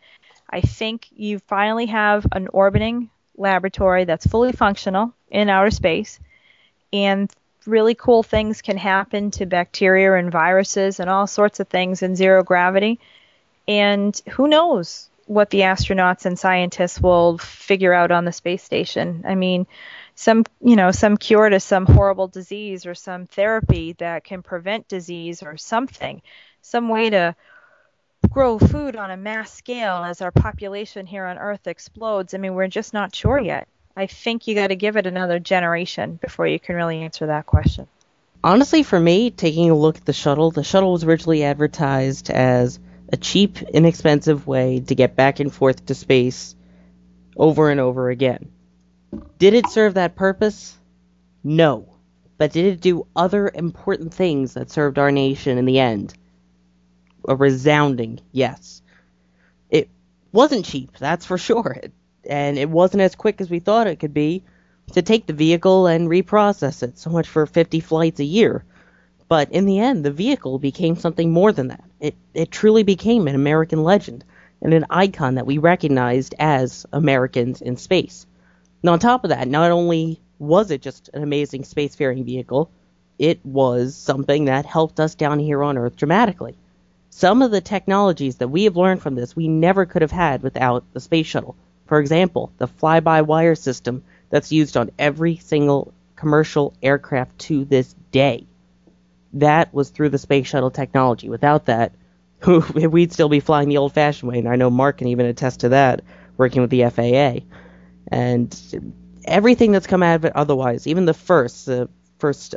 [0.49, 6.19] I think you finally have an orbiting laboratory that's fully functional in outer space,
[6.93, 7.31] and
[7.65, 12.15] really cool things can happen to bacteria and viruses and all sorts of things in
[12.15, 12.99] zero gravity.
[13.67, 19.23] And who knows what the astronauts and scientists will figure out on the space station.
[19.27, 19.65] I mean,
[20.15, 24.87] some you know some cure to some horrible disease or some therapy that can prevent
[24.87, 26.21] disease or something
[26.61, 27.35] some way to
[28.35, 32.53] grow food on a mass scale as our population here on Earth explodes, I mean,
[32.53, 33.65] we're just not sure yet.
[33.95, 37.45] I think you got to give it another generation before you can really answer that
[37.45, 37.87] question.
[38.43, 42.77] Honestly, for me, taking a look at the shuttle, the shuttle was originally advertised as
[43.07, 46.57] a cheap, inexpensive way to get back and forth to space
[47.37, 48.51] over and over again.
[49.39, 50.77] Did it serve that purpose?
[51.41, 51.87] No.
[52.37, 56.13] But did it do other important things that served our nation in the end?
[57.27, 58.81] A resounding yes.
[59.69, 59.89] It
[60.31, 61.77] wasn't cheap, that's for sure,
[62.27, 64.43] and it wasn't as quick as we thought it could be
[64.93, 66.97] to take the vehicle and reprocess it.
[66.97, 68.63] So much for 50 flights a year.
[69.27, 71.83] But in the end, the vehicle became something more than that.
[71.99, 74.23] It it truly became an American legend
[74.61, 78.27] and an icon that we recognized as Americans in space.
[78.83, 82.69] And on top of that, not only was it just an amazing spacefaring vehicle,
[83.17, 86.57] it was something that helped us down here on Earth dramatically.
[87.17, 90.43] Some of the technologies that we have learned from this we never could have had
[90.43, 91.55] without the space shuttle.
[91.85, 98.45] For example, the fly-by-wire system that's used on every single commercial aircraft to this day.
[99.31, 101.29] That was through the space shuttle technology.
[101.29, 101.93] Without that,
[102.45, 105.69] we'd still be flying the old-fashioned way, and I know Mark can even attest to
[105.69, 106.01] that,
[106.35, 107.45] working with the FAA.
[108.09, 111.87] And everything that's come out of it otherwise, even the first, the
[112.19, 112.55] first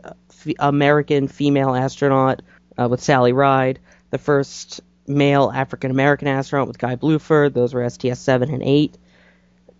[0.58, 2.42] American female astronaut
[2.76, 3.78] uh, with Sally Ride,
[4.10, 7.54] the first male African American astronaut with Guy Bluford.
[7.54, 8.96] Those were STS 7 and 8.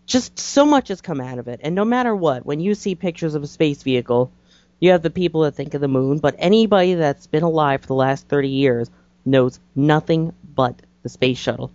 [0.07, 1.61] Just so much has come out of it.
[1.63, 4.33] And no matter what, when you see pictures of a space vehicle,
[4.81, 7.89] you have the people that think of the moon, but anybody that's been alive for
[7.89, 8.91] the last 30 years
[9.25, 11.71] knows nothing but the space shuttle.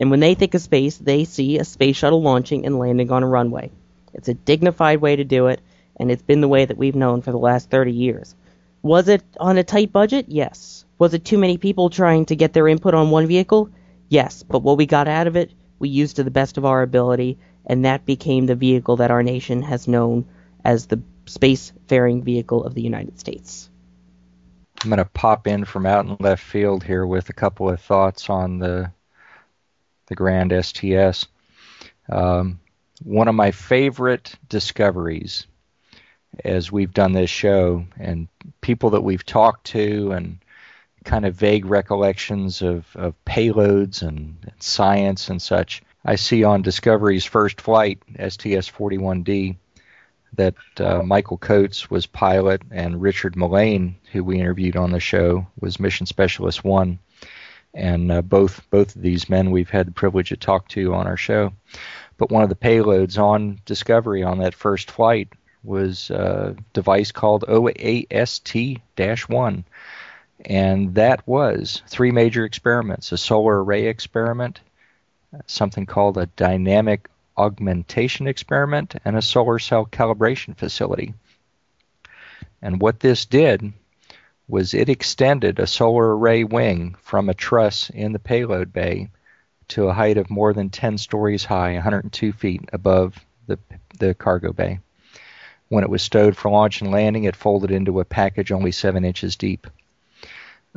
[0.00, 3.22] And when they think of space, they see a space shuttle launching and landing on
[3.22, 3.70] a runway.
[4.14, 5.60] It's a dignified way to do it,
[5.96, 8.34] and it's been the way that we've known for the last 30 years.
[8.82, 10.26] Was it on a tight budget?
[10.28, 10.85] Yes.
[10.98, 13.70] Was it too many people trying to get their input on one vehicle?
[14.08, 14.42] Yes.
[14.42, 17.38] But what we got out of it, we used to the best of our ability,
[17.66, 20.26] and that became the vehicle that our nation has known
[20.64, 23.68] as the spacefaring vehicle of the United States.
[24.82, 27.80] I'm going to pop in from out in left field here with a couple of
[27.80, 28.92] thoughts on the
[30.06, 31.26] the Grand STS.
[32.08, 32.60] Um,
[33.02, 35.46] one of my favorite discoveries
[36.44, 38.28] as we've done this show and
[38.60, 40.38] people that we've talked to and
[41.06, 45.82] kind of vague recollections of, of payloads and, science and such.
[46.04, 49.56] I see on Discovery's first flight, STS 41D,
[50.34, 55.46] that uh, Michael Coats was pilot and Richard Mullane, who we interviewed on the show,
[55.60, 56.98] was mission specialist one.
[57.72, 61.06] And uh, both both of these men we've had the privilege to talk to on
[61.06, 61.52] our show.
[62.16, 65.28] But one of the payloads on Discovery on that first flight
[65.62, 68.04] was a device called OAST-1,
[70.44, 74.60] and that was three major experiments: a solar array experiment,
[75.46, 81.14] something called a dynamic augmentation experiment, and a solar cell calibration facility.
[82.62, 83.72] And what this did
[84.48, 89.08] was it extended a solar array wing from a truss in the payload bay
[89.68, 93.58] to a height of more than 10 stories high, 102 feet above the,
[93.98, 94.78] the cargo bay.
[95.68, 99.04] When it was stowed for launch and landing, it folded into a package only 7
[99.04, 99.66] inches deep.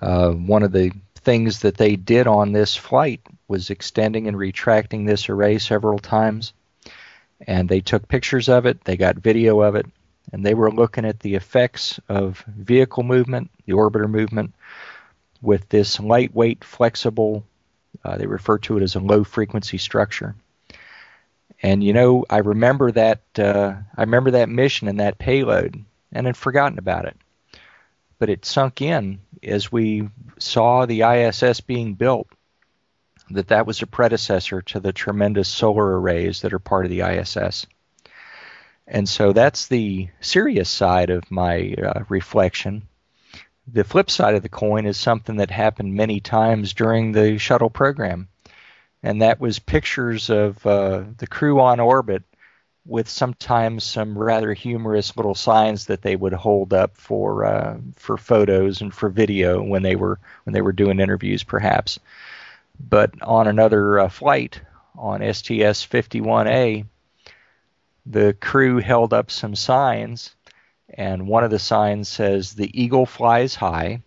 [0.02, 5.06] Uh, one of the things that they did on this flight was extending and retracting
[5.06, 6.54] this array several times.
[7.48, 9.86] And they took pictures of it, they got video of it,
[10.32, 14.54] and they were looking at the effects of vehicle movement, the orbiter movement,
[15.42, 17.46] with this lightweight, flexible,
[18.04, 20.36] uh, they refer to it as a low frequency structure.
[21.62, 26.26] And you know, I remember that uh, I remember that mission and that payload, and
[26.26, 27.18] had forgotten about it.
[28.20, 32.28] But it sunk in as we saw the ISS being built
[33.32, 37.02] that that was a predecessor to the tremendous solar arrays that are part of the
[37.02, 37.68] ISS.
[38.88, 42.88] And so that's the serious side of my uh, reflection.
[43.68, 47.70] The flip side of the coin is something that happened many times during the shuttle
[47.70, 48.30] program,
[49.04, 52.24] and that was pictures of uh, the crew on orbit
[52.90, 58.18] with sometimes some rather humorous little signs that they would hold up for uh, for
[58.18, 62.00] photos and for video when they were when they were doing interviews, perhaps.
[62.80, 64.62] But on another uh, flight
[64.98, 66.86] on STS 51A,
[68.06, 70.36] the crew held up some signs,
[70.94, 74.02] and one of the signs says, The Eagle flies high.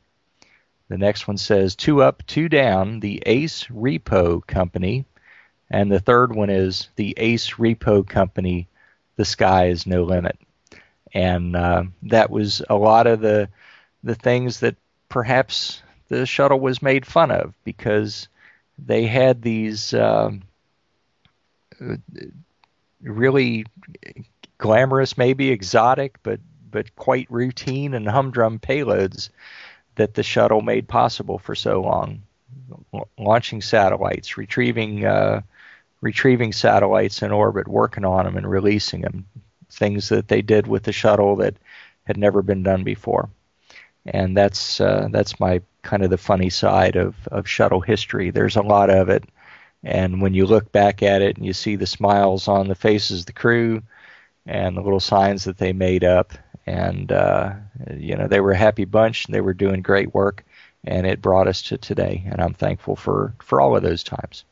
[0.89, 5.07] The next one says, Two up, two down, the Ace Repo Company.
[5.71, 8.69] And the third one is, The Ace Repo Company,
[9.23, 10.37] the sky is no limit.
[11.15, 13.49] And uh, that was a lot of the,
[14.03, 14.75] the things that
[15.09, 18.27] perhaps the shuttle was made fun of because
[18.85, 19.95] they had these.
[19.95, 20.43] Um,
[23.03, 23.65] really
[24.59, 29.29] glamorous, maybe exotic, but but quite routine and humdrum payloads
[29.97, 32.23] that the shuttle made possible for so long.
[33.19, 35.43] launching satellites, retrieving uh,
[36.03, 39.27] retrieving satellites in orbit, working on them and releasing them.
[39.71, 41.57] Things that they did with the shuttle that
[42.05, 43.31] had never been done before.
[44.05, 48.31] And that's uh, that's my kind of the funny side of, of shuttle history.
[48.31, 49.25] There's a lot of it
[49.85, 53.21] and when you look back at it and you see the smiles on the faces
[53.21, 53.83] of the crew
[54.47, 56.33] and the little signs that they made up,
[56.67, 57.55] and uh,
[57.97, 60.45] you know they were a happy bunch and they were doing great work,
[60.85, 62.25] and it brought us to today.
[62.27, 64.45] And I'm thankful for for all of those times.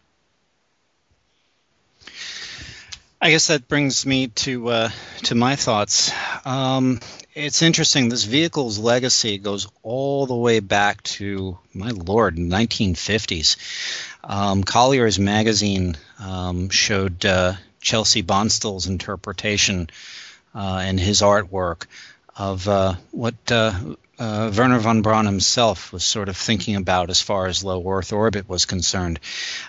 [3.22, 4.90] I guess that brings me to uh,
[5.24, 6.10] to my thoughts.
[6.46, 7.00] Um,
[7.34, 8.08] it's interesting.
[8.08, 13.56] This vehicle's legacy goes all the way back to my lord, 1950s.
[14.24, 19.90] Um, Collier's magazine um, showed uh, Chesley Bonestell's interpretation
[20.54, 21.86] uh, and his artwork
[22.36, 23.34] of uh, what
[24.20, 28.12] uh, Wernher von Braun himself was sort of thinking about as far as low Earth
[28.12, 29.18] orbit was concerned.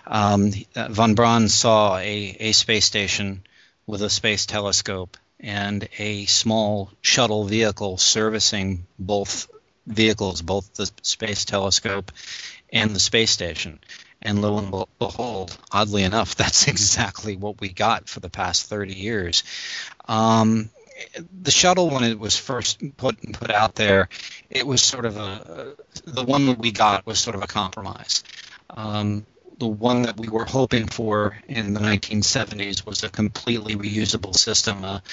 [0.05, 3.43] Um, uh, von Braun saw a, a space station
[3.87, 9.47] with a space telescope and a small shuttle vehicle servicing both
[9.87, 12.11] vehicles, both the Space Telescope
[12.71, 13.79] and the space station.
[14.21, 18.93] And lo and behold, oddly enough, that's exactly what we got for the past 30
[18.93, 19.43] years.
[20.07, 20.69] Um,
[21.41, 24.09] the shuttle, when it was first put put out there,
[24.49, 25.75] it was sort of a
[26.05, 28.23] the one that we got was sort of a compromise.
[28.69, 29.25] Um,
[29.57, 34.83] the one that we were hoping for in the 1970s was a completely reusable system,
[34.83, 35.03] a,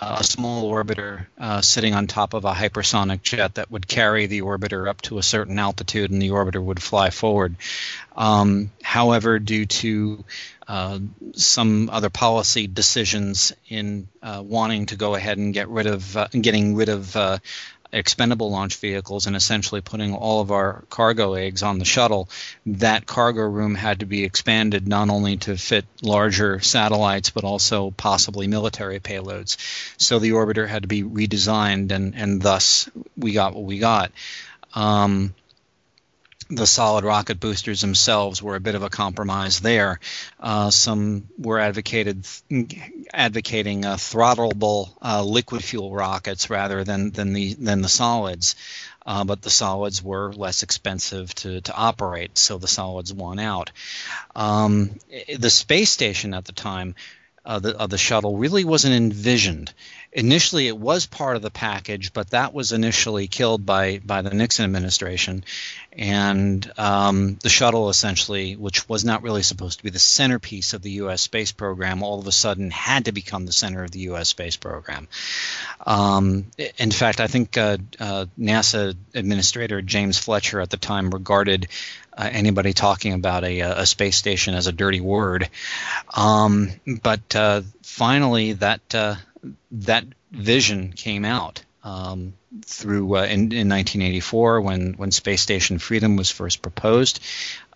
[0.00, 4.40] a small orbiter uh, sitting on top of a hypersonic jet that would carry the
[4.40, 7.56] orbiter up to a certain altitude and the orbiter would fly forward.
[8.16, 10.24] Um, however, due to
[10.66, 10.98] uh,
[11.34, 16.28] some other policy decisions in uh, wanting to go ahead and get rid of uh,
[16.28, 17.38] getting rid of uh,
[17.92, 22.28] expendable launch vehicles and essentially putting all of our cargo eggs on the shuttle,
[22.66, 27.90] that cargo room had to be expanded not only to fit larger satellites but also
[27.90, 29.56] possibly military payloads.
[29.98, 34.12] So the orbiter had to be redesigned, and, and thus we got what we got.
[34.74, 35.34] Um,
[36.50, 40.00] the solid rocket boosters themselves were a bit of a compromise there.
[40.38, 42.26] Uh, some were advocated
[43.12, 48.56] advocating uh, throttleable uh, liquid fuel rockets rather than than the than the solids.
[49.06, 53.70] Uh, but the solids were less expensive to, to operate, so the solids won out.
[54.36, 54.90] Um,
[55.38, 56.94] the space station at the time
[57.44, 59.72] uh, the, of the shuttle really wasn't envisioned.
[60.12, 64.30] Initially, it was part of the package, but that was initially killed by by the
[64.30, 65.44] Nixon administration,
[65.92, 70.82] and um, the shuttle essentially, which was not really supposed to be the centerpiece of
[70.82, 71.22] the U.S.
[71.22, 74.28] space program, all of a sudden had to become the center of the U.S.
[74.28, 75.06] space program.
[75.86, 76.46] Um,
[76.78, 81.68] in fact, I think uh, uh, NASA Administrator James Fletcher at the time regarded
[82.18, 85.48] uh, anybody talking about a, a, space station as a dirty word.
[86.12, 86.70] Um,
[87.02, 89.14] but uh, finally, that uh,
[89.72, 92.34] that vision came out um,
[92.64, 97.20] through uh, in, in 1984 when when Space Station Freedom was first proposed.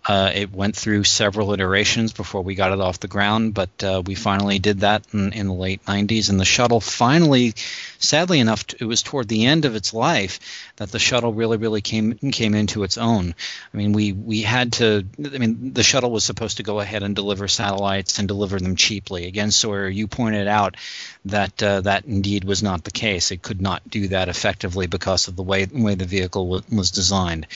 [0.07, 4.03] Uh, it went through several iterations before we got it off the ground, but uh,
[4.05, 6.29] we finally did that in, in, the late 90s.
[6.29, 7.53] And the shuttle finally,
[7.97, 10.39] sadly enough, it was toward the end of its life
[10.75, 13.33] that the shuttle really, really came came into its own.
[13.73, 15.05] I mean, we we had to.
[15.17, 18.75] I mean, the shuttle was supposed to go ahead and deliver satellites and deliver them
[18.75, 19.25] cheaply.
[19.25, 20.75] Again, Sawyer, you pointed out
[21.25, 23.31] that uh, that indeed was not the case.
[23.31, 26.91] It could not do that effectively because of the way way the vehicle w- was
[26.91, 27.47] designed.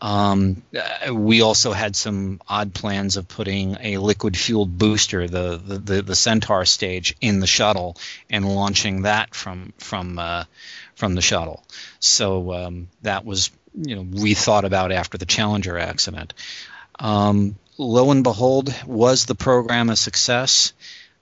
[0.00, 5.56] Um, uh, we also had some odd plans of putting a liquid fueled booster, the,
[5.56, 7.96] the the, the Centaur stage, in the shuttle
[8.30, 10.44] and launching that from from uh,
[10.94, 11.64] from the shuttle.
[12.00, 16.34] So um, that was you know rethought about after the Challenger accident.
[16.98, 20.72] Um, lo and behold, was the program a success?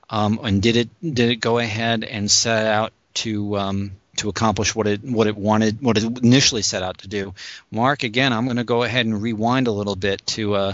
[0.08, 4.74] Um, and did it did it go ahead and set out to um, to accomplish
[4.74, 7.34] what it what it wanted what it initially set out to do?
[7.70, 10.72] Mark, again, I'm going to go ahead and rewind a little bit to uh,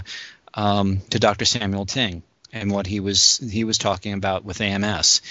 [0.53, 1.45] um, to Dr.
[1.45, 2.23] Samuel Ting
[2.53, 5.21] and what he was he was talking about with AMS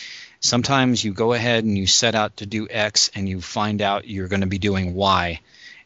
[0.40, 4.06] sometimes you go ahead and you set out to do X and you find out
[4.06, 5.40] you're going to be doing Y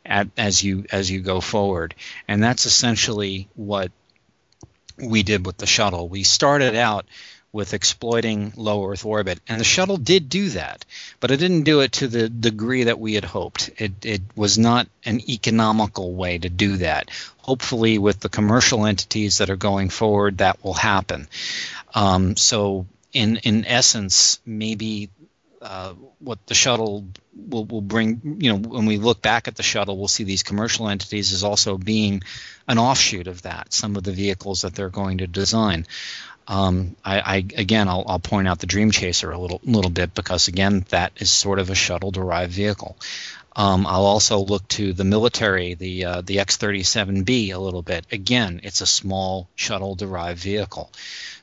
[0.05, 1.95] at, as you as you go forward,
[2.27, 3.93] and that's essentially what
[4.97, 6.09] we did with the shuttle.
[6.09, 7.07] We started out
[7.53, 10.85] with exploiting low Earth orbit, and the shuttle did do that,
[11.19, 13.71] but it didn't do it to the degree that we had hoped.
[13.79, 17.11] It it was not an economical way to do that.
[17.39, 21.27] Hopefully, with the commercial entities that are going forward, that will happen.
[21.95, 25.11] Um, so in in essence, maybe
[25.63, 29.63] uh, what the shuttle will, will bring, you know, when we look back at the
[29.63, 32.23] shuttle, we'll see these commercial entities as also being
[32.67, 33.73] an offshoot of that.
[33.73, 35.87] Some of the vehicles that they're going to design.
[36.51, 40.17] Um, I, I, again, I'll, I'll, point out the Dream Chaser a little little bit
[40.17, 42.97] because again, that is sort of a shuttle derived vehicle.
[43.55, 48.05] Um, I'll also look to the military, the uh, the X-37B a little bit.
[48.11, 50.91] Again, it's a small shuttle derived vehicle.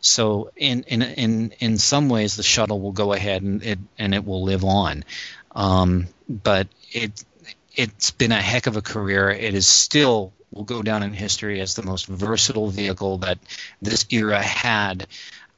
[0.01, 4.13] So in in in in some ways, the shuttle will go ahead and it and
[4.13, 5.05] it will live on.
[5.55, 7.23] Um, but it
[7.77, 9.29] it's been a heck of a career.
[9.29, 13.37] It is still will go down in history as the most versatile vehicle that
[13.81, 15.07] this era had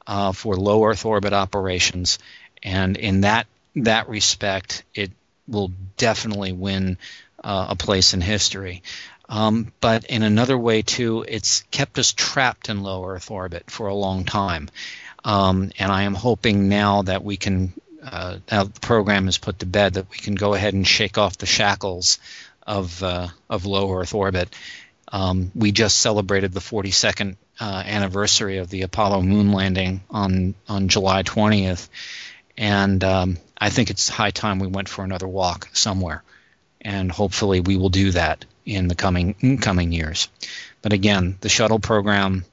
[0.06, 2.18] uh, for low Earth orbit operations.
[2.62, 5.12] And in that that respect, it
[5.46, 6.98] will definitely win
[7.42, 8.82] uh, a place in history.
[9.28, 13.86] Um, but in another way, too, it's kept us trapped in low Earth orbit for
[13.86, 14.68] a long time.
[15.24, 17.72] Um, and I am hoping now that we can,
[18.02, 21.16] uh, now the program is put to bed, that we can go ahead and shake
[21.16, 22.18] off the shackles
[22.70, 24.54] of, uh, of low Earth orbit.
[25.12, 30.88] Um, we just celebrated the 42nd uh, anniversary of the Apollo moon landing on, on
[30.88, 31.88] July 20th.
[32.56, 36.22] And um, I think it's high time we went for another walk somewhere.
[36.80, 40.28] and hopefully we will do that in the coming coming years.
[40.82, 42.44] But again, the shuttle program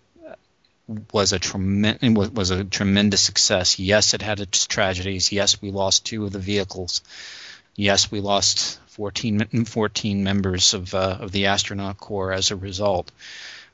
[1.11, 3.79] was a tremendous was a tremendous success.
[3.79, 5.31] Yes, it had its tragedies.
[5.31, 7.01] Yes, we lost two of the vehicles.
[7.75, 13.11] Yes, we lost 14, 14 members of uh, of the astronaut corps as a result.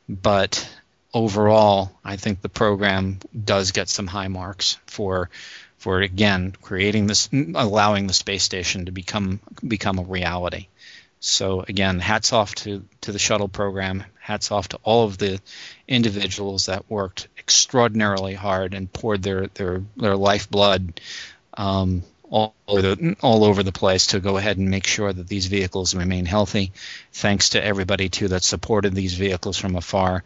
[0.10, 0.70] But
[1.14, 5.30] overall, I think the program does get some high marks for
[5.78, 10.68] for again creating this, allowing the space station to become become a reality.
[11.22, 14.04] So again, hats off to to the shuttle program.
[14.20, 15.40] Hats off to all of the
[15.88, 21.00] individuals that worked extraordinarily hard and poured their their their lifeblood
[21.56, 22.04] um,
[22.34, 25.46] all over the all over the place to go ahead and make sure that these
[25.46, 26.72] vehicles remain healthy.
[27.12, 30.24] Thanks to everybody too that supported these vehicles from afar,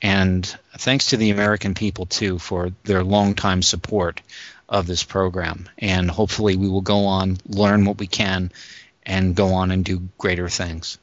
[0.00, 0.46] and
[0.78, 4.22] thanks to the American people too for their longtime support
[4.70, 5.68] of this program.
[5.78, 8.52] And hopefully, we will go on, learn what we can,
[9.04, 10.96] and go on and do greater things.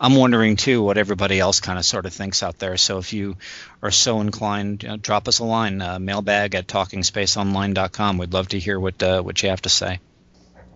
[0.00, 2.76] I'm wondering too what everybody else kind of sort of thinks out there.
[2.76, 3.36] So if you
[3.82, 8.18] are so inclined, you know, drop us a line, uh, mailbag at talkingspaceonline.com.
[8.18, 10.00] We'd love to hear what uh, what you have to say.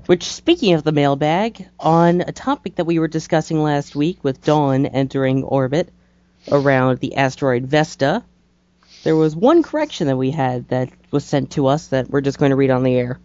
[0.06, 4.42] Which, speaking of the mailbag, on a topic that we were discussing last week with
[4.42, 5.92] Dawn entering orbit
[6.50, 8.24] around the asteroid Vesta,
[9.04, 12.38] there was one correction that we had that was sent to us that we're just
[12.38, 13.18] going to read on the air.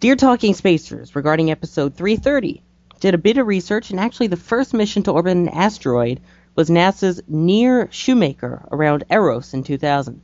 [0.00, 2.62] Dear Talking Spacers, regarding episode 330,
[3.04, 6.18] did a bit of research and actually the first mission to orbit an asteroid
[6.54, 10.22] was NASA's Near Shoemaker around Eros in 2000.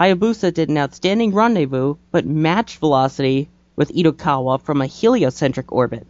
[0.00, 6.06] Hayabusa did an outstanding rendezvous but matched velocity with Itokawa from a heliocentric orbit.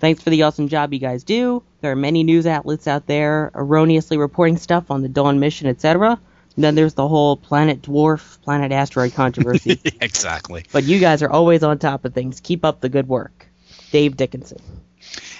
[0.00, 1.62] Thanks for the awesome job you guys do.
[1.80, 6.20] There are many news outlets out there erroneously reporting stuff on the Dawn mission, etc.
[6.56, 9.80] And then there's the whole planet dwarf, planet asteroid controversy.
[10.02, 10.66] exactly.
[10.72, 12.40] But you guys are always on top of things.
[12.40, 13.46] Keep up the good work.
[13.90, 14.60] Dave Dickinson.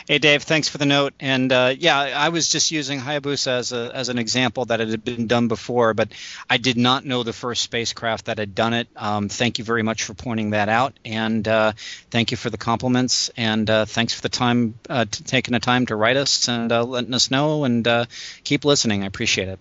[0.09, 1.13] Hey Dave, thanks for the note.
[1.21, 4.89] And uh, yeah, I was just using Hayabusa as a as an example that it
[4.89, 6.09] had been done before, but
[6.49, 8.89] I did not know the first spacecraft that had done it.
[8.97, 11.73] Um, thank you very much for pointing that out, and uh,
[12.11, 15.85] thank you for the compliments, and uh, thanks for the time uh, taking the time
[15.87, 18.07] to write us and uh, letting us know, and uh,
[18.45, 19.03] keep listening.
[19.03, 19.59] I appreciate it.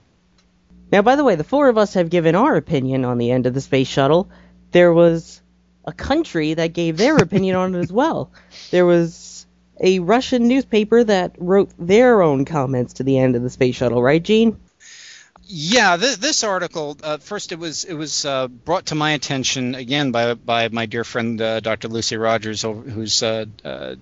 [0.91, 3.45] Now, by the way, the four of us have given our opinion on the end
[3.45, 4.29] of the space shuttle.
[4.71, 5.41] There was
[5.83, 8.31] a country that gave their opinion on it as well.
[8.71, 9.36] There was
[9.79, 14.01] a Russian newspaper that wrote their own comments to the end of the space shuttle,
[14.01, 14.57] right, Gene?
[15.49, 19.75] Yeah, this, this article uh, first it was it was uh, brought to my attention
[19.75, 21.87] again by by my dear friend uh, Dr.
[21.87, 23.95] Lucy Rogers, who's uh, uh,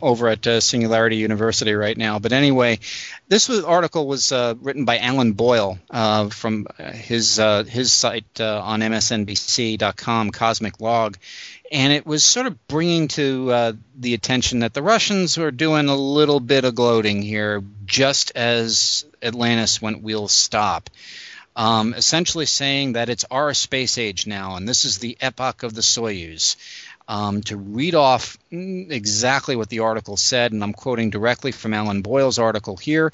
[0.00, 2.20] over at uh, Singularity University right now.
[2.20, 2.78] But anyway,
[3.26, 5.78] this was, article was written by Alan Boyle
[6.30, 11.16] from his his site on MSNBC.com, Cosmic Log,
[11.70, 15.88] and it was sort of bringing to uh, the attention that the Russians were doing
[15.88, 20.90] a little bit of gloating here, just as Atlantis went wheel stop.
[21.56, 25.74] Um, essentially saying that it's our space age now, and this is the epoch of
[25.74, 26.56] the Soyuz.
[27.08, 32.02] Um, to read off exactly what the article said, and I'm quoting directly from Alan
[32.02, 33.12] Boyle's article here.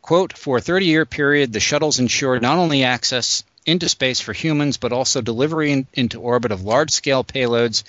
[0.00, 4.32] Quote, for a 30 year period, the shuttles ensured not only access into space for
[4.32, 7.82] humans, but also delivery in, into orbit of large scale payloads,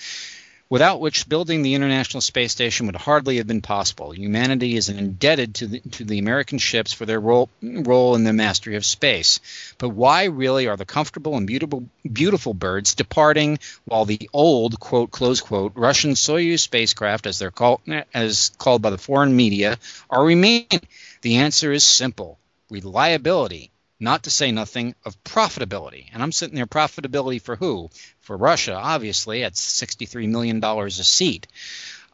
[0.68, 4.10] without which building the International Space Station would hardly have been possible.
[4.10, 8.32] Humanity is indebted to the, to the American ships for their role, role in the
[8.32, 9.40] mastery of space.
[9.78, 15.10] But why really are the comfortable and beautiful, beautiful birds departing while the old, quote,
[15.10, 17.80] close quote, Russian Soyuz spacecraft, as they're called,
[18.12, 19.78] as called by the foreign media,
[20.10, 20.82] are remaining?
[21.22, 22.38] The answer is simple
[22.70, 23.70] reliability
[24.00, 26.06] not to say nothing of profitability.
[26.12, 27.90] And I'm sitting there, profitability for who?
[28.20, 31.46] For Russia, obviously, at $63 million a seat.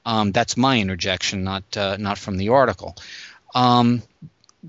[0.07, 2.97] Um, that's my interjection, not uh, not from the article.
[3.55, 4.03] Um,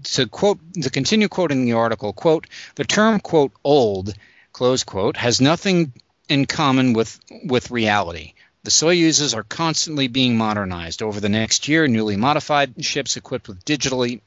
[0.03, 4.13] to quote, to continue quoting the article, quote, the term quote old,
[4.53, 5.93] close quote, has nothing
[6.29, 8.33] in common with with reality.
[8.65, 11.03] The Soyuzes are constantly being modernized.
[11.03, 14.21] Over the next year, newly modified ships equipped with digitally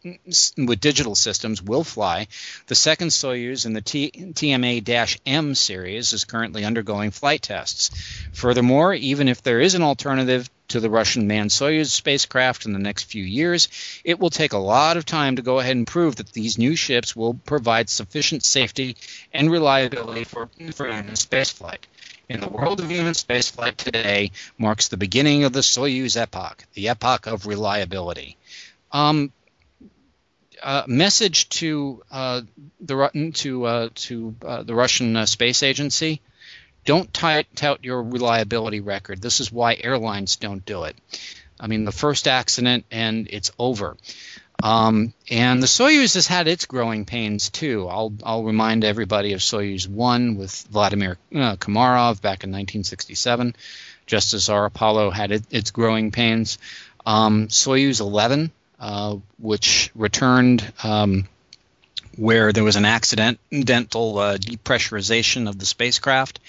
[0.57, 2.29] with digital systems will fly.
[2.69, 7.91] The second Soyuz in the T- TMA-M series is currently undergoing flight tests.
[8.33, 12.79] Furthermore, even if there is an alternative to the Russian manned Soyuz spacecraft in the
[12.79, 13.67] next few years,
[14.05, 16.77] it will take a lot of time to go ahead and prove that these new
[16.77, 18.95] ships will provide sufficient safety
[19.33, 21.81] and reliability for, for spaceflight
[22.29, 26.89] in the world of human spaceflight today marks the beginning of the Soyuz epoch, the
[26.89, 28.37] epoch of reliability.
[28.93, 29.33] Um,
[30.63, 32.43] uh, message to uh,
[32.81, 36.21] the to uh, to uh, the Russian uh, space agency:
[36.85, 39.23] Don't tout, tout your reliability record.
[39.23, 40.97] This is why airlines don't do it.
[41.61, 43.97] I mean, the first accident and it's over.
[44.63, 47.87] Um, and the Soyuz has had its growing pains too.
[47.89, 53.55] I'll I'll remind everybody of Soyuz one with Vladimir uh, Komarov back in 1967,
[54.07, 56.59] just as our Apollo had it, its growing pains.
[57.07, 58.51] Um, Soyuz 11,
[58.81, 60.73] uh, which returned.
[60.83, 61.29] Um,
[62.17, 66.41] where there was an accidental uh, depressurization of the spacecraft,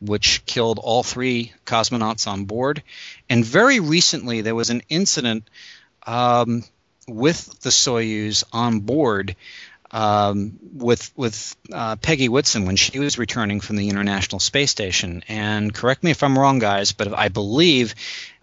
[0.00, 2.80] which killed all three cosmonauts on board.
[3.28, 5.42] And very recently, there was an incident
[6.06, 6.62] um,
[7.06, 9.36] with the Soyuz on board
[9.90, 15.22] um, with with uh, Peggy Whitson when she was returning from the International Space Station.
[15.28, 17.94] And correct me if I'm wrong, guys, but I believe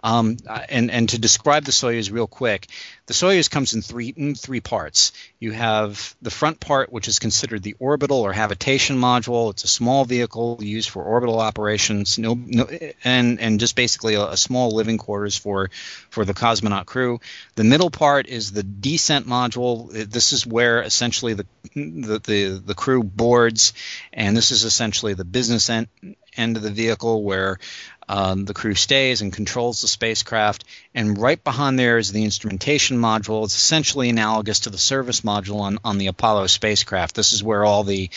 [0.04, 0.36] um,
[0.68, 2.68] and and to describe the Soyuz real quick,
[3.06, 5.14] the Soyuz comes in three in three parts.
[5.40, 9.52] You have the front part, which is considered the orbital or habitation module.
[9.52, 12.68] It's a small vehicle used for orbital operations, no, no
[13.04, 15.70] and and just basically a, a small living quarters for
[16.10, 17.22] for the cosmonaut crew.
[17.56, 19.90] The middle part is the descent module.
[19.90, 23.74] This is where essentially the the the, the crew boards,
[24.12, 25.88] and this is essentially the business end
[26.36, 27.60] end of the vehicle where
[28.08, 30.64] um, the crew stays and controls the spacecraft.
[30.94, 33.44] And right behind there is the instrumentation module.
[33.44, 37.16] It's essentially analogous to the service module on, on the Apollo spacecraft.
[37.16, 38.10] This is where all the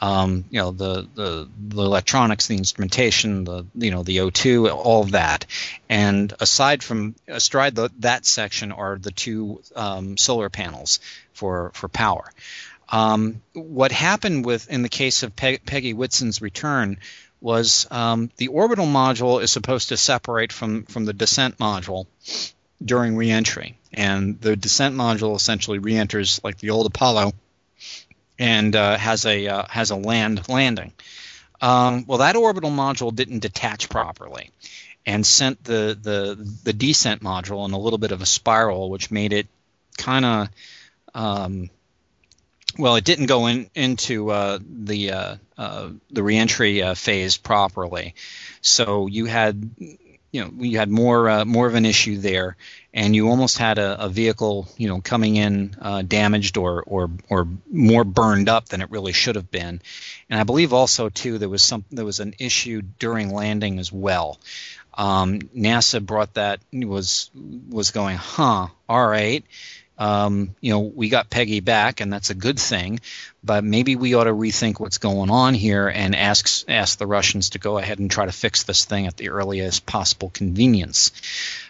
[0.00, 5.02] um, you know the, the the electronics, the instrumentation, the you know the O2, all
[5.02, 5.46] of that.
[5.88, 11.00] And aside from astride the, that section are the two um, solar panels
[11.32, 12.30] for for power.
[12.90, 16.98] Um, what happened with in the case of Pe- Peggy Whitson's return
[17.40, 22.06] was um, the orbital module is supposed to separate from from the descent module
[22.84, 27.32] during reentry, and the descent module essentially reenters like the old Apollo
[28.38, 30.92] and uh, has a uh, has a land landing.
[31.60, 34.50] Um, well, that orbital module didn't detach properly,
[35.06, 39.10] and sent the the the descent module in a little bit of a spiral, which
[39.10, 39.48] made it
[39.96, 40.48] kind of
[41.14, 41.70] um,
[42.76, 48.14] well, it didn't go in, into uh, the uh, uh, the reentry uh, phase properly,
[48.60, 49.70] so you had
[50.30, 52.56] you know you had more uh, more of an issue there,
[52.92, 57.10] and you almost had a, a vehicle you know coming in uh, damaged or or
[57.28, 59.80] or more burned up than it really should have been,
[60.28, 63.92] and I believe also too there was some there was an issue during landing as
[63.92, 64.38] well.
[64.94, 67.30] Um, NASA brought that was
[67.70, 68.68] was going, huh?
[68.88, 69.44] All right
[69.98, 73.00] um, you know, we got Peggy back, and that's a good thing.
[73.42, 77.50] But maybe we ought to rethink what's going on here and ask ask the Russians
[77.50, 81.10] to go ahead and try to fix this thing at the earliest possible convenience.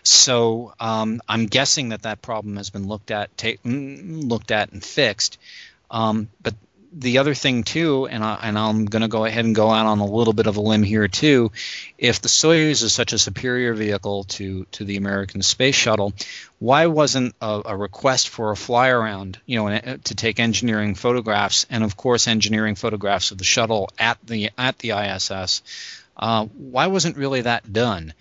[0.03, 4.73] So um, I'm guessing that that problem has been looked at, ta- mm, looked at
[4.73, 5.39] and fixed.
[5.91, 6.55] Um, but
[6.93, 9.87] the other thing too, and I, and I'm going to go ahead and go out
[9.87, 11.53] on a little bit of a limb here too.
[11.97, 16.13] If the Soyuz is such a superior vehicle to to the American space shuttle,
[16.59, 21.67] why wasn't a, a request for a fly around, you know, to take engineering photographs
[21.71, 25.63] and of course engineering photographs of the shuttle at the at the ISS?
[26.17, 28.13] Uh, why wasn't really that done?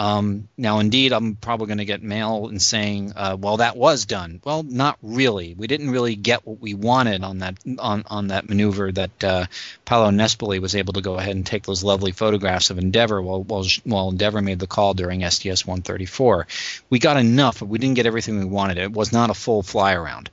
[0.00, 4.06] Um, now, indeed, I'm probably going to get mail and saying, uh, "Well, that was
[4.06, 5.52] done." Well, not really.
[5.52, 8.90] We didn't really get what we wanted on that on, on that maneuver.
[8.90, 9.44] That uh,
[9.84, 13.42] Paolo Nespoli was able to go ahead and take those lovely photographs of Endeavour while
[13.42, 16.46] while, while Endeavour made the call during STS-134.
[16.88, 18.78] We got enough, but we didn't get everything we wanted.
[18.78, 20.30] It was not a full fly around.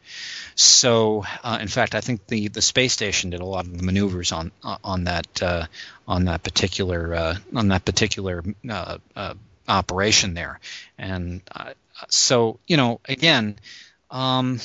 [0.56, 3.84] So, uh, in fact, I think the, the space station did a lot of the
[3.84, 5.66] maneuvers on on that uh,
[6.08, 9.34] on that particular uh, on that particular uh, uh,
[9.68, 10.60] operation there.
[10.98, 11.74] And uh,
[12.10, 13.58] so, you know, again,
[14.10, 14.60] um,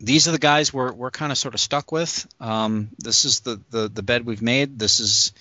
[0.00, 2.26] these are the guys we're, we're kind of sort of stuck with.
[2.40, 4.78] Um, this is the, the, the bed we've made.
[4.78, 5.32] This is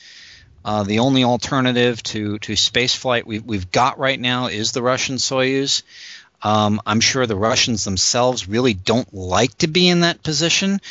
[0.63, 4.81] uh, the only alternative to, to space flight we've, we've got right now is the
[4.81, 5.83] Russian Soyuz.
[6.41, 10.81] Um, I'm sure the Russians themselves really don't like to be in that position,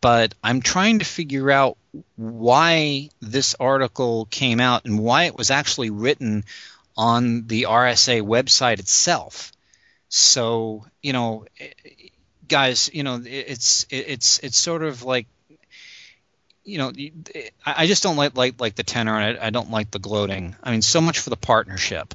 [0.00, 1.76] but I'm trying to figure out
[2.16, 6.44] why this article came out and why it was actually written
[6.96, 9.52] on the RSA website itself.
[10.08, 11.46] So you know,
[12.48, 15.26] guys, you know, it's it's it's sort of like
[16.64, 16.92] you know,
[17.64, 20.56] I just don't like like like the tenor, and I, don't like the gloating.
[20.62, 22.14] I mean, so much for the partnership.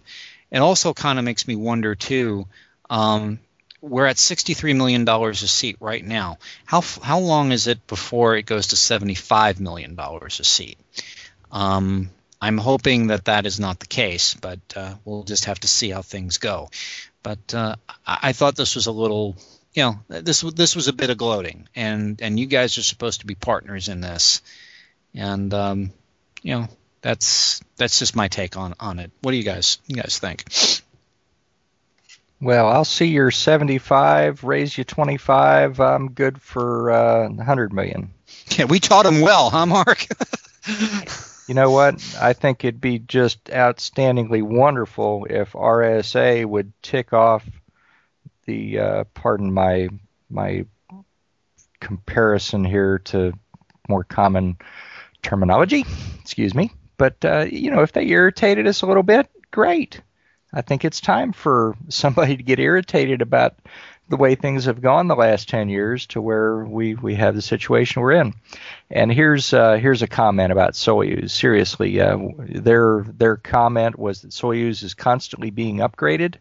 [0.52, 2.48] It also kind of makes me wonder too.
[2.90, 3.40] Um,
[3.82, 6.38] we're at $63 million a seat right now.
[6.66, 10.78] How, how long is it before it goes to $75 million a seat?
[11.52, 12.10] Um,
[12.42, 15.90] I'm hoping that that is not the case, but uh, we'll just have to see
[15.90, 16.70] how things go.
[17.22, 17.76] But uh,
[18.06, 19.36] I-, I thought this was a little,
[19.74, 23.22] you know, this this was a bit of gloating, and and you guys are supposed
[23.22, 24.42] to be partners in this,
[25.14, 25.92] and um,
[26.42, 26.68] you know,
[27.02, 29.12] that's that's just my take on on it.
[29.22, 30.46] What do you guys you guys think?
[32.42, 35.82] Well, I'll see your 75, raise you 25.
[35.82, 38.12] I'm good for uh, 100 million.
[38.52, 40.08] Yeah, we taught him well, huh, Mark?
[41.50, 41.95] you know what?
[42.22, 47.43] I think it'd be just outstandingly wonderful if RSA would tick off
[48.45, 49.89] the uh, pardon my
[50.30, 50.66] my
[51.80, 53.34] comparison here to
[53.88, 54.58] more common
[55.24, 55.86] terminology.
[56.22, 56.72] Excuse me.
[56.97, 60.02] But uh, you know, if they irritated us a little bit, great.
[60.54, 63.56] I think it's time for somebody to get irritated about
[64.10, 67.41] the way things have gone the last 10 years to where we, we have the
[67.41, 68.34] situation we're in.
[68.89, 71.30] And here's uh, here's a comment about Soyuz.
[71.30, 76.36] Seriously, uh, their their comment was that Soyuz is constantly being upgraded.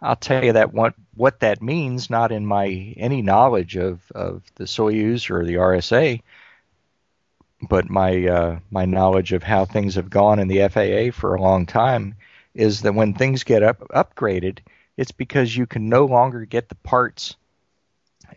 [0.00, 2.66] I'll tell you that what what that means, not in my
[2.96, 6.20] any knowledge of, of the Soyuz or the RSA,
[7.68, 11.40] but my uh, my knowledge of how things have gone in the FAA for a
[11.40, 12.16] long time
[12.54, 14.58] is that when things get up upgraded,
[14.96, 17.36] it's because you can no longer get the parts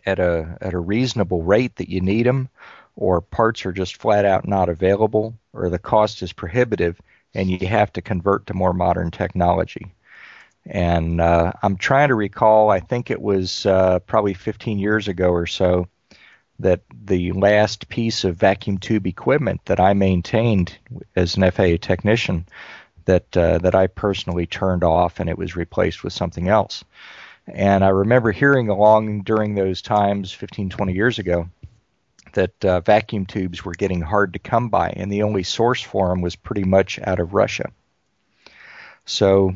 [0.05, 2.49] at a at a reasonable rate that you need them,
[2.95, 6.99] or parts are just flat out not available, or the cost is prohibitive,
[7.33, 9.93] and you have to convert to more modern technology.
[10.65, 15.29] And uh, I'm trying to recall, I think it was uh, probably 15 years ago
[15.29, 15.87] or so,
[16.59, 20.77] that the last piece of vacuum tube equipment that I maintained
[21.15, 22.45] as an FAA technician
[23.05, 26.83] that uh, that I personally turned off and it was replaced with something else.
[27.47, 31.49] And I remember hearing along during those times 15 20 years ago
[32.33, 36.09] that uh, vacuum tubes were getting hard to come by and the only source for
[36.09, 37.71] them was pretty much out of Russia.
[39.05, 39.55] So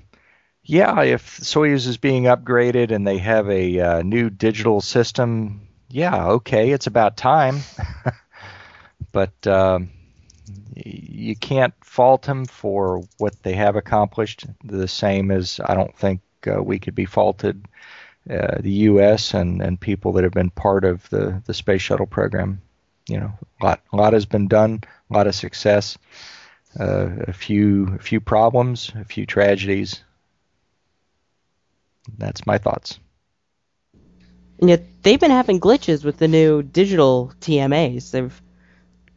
[0.63, 6.27] yeah, if Soyuz is being upgraded and they have a uh, new digital system, yeah,
[6.27, 7.61] okay, it's about time.
[9.11, 9.89] but um,
[10.75, 14.45] you can't fault them for what they have accomplished.
[14.63, 17.65] The same as I don't think uh, we could be faulted,
[18.29, 19.33] uh, the U.S.
[19.33, 22.61] and, and people that have been part of the, the space shuttle program.
[23.07, 25.97] You know, a lot a lot has been done, a lot of success,
[26.79, 30.03] uh, a few a few problems, a few tragedies.
[32.17, 32.99] That's my thoughts.
[34.59, 38.11] And yet they've been having glitches with the new digital TMAs.
[38.11, 38.41] They've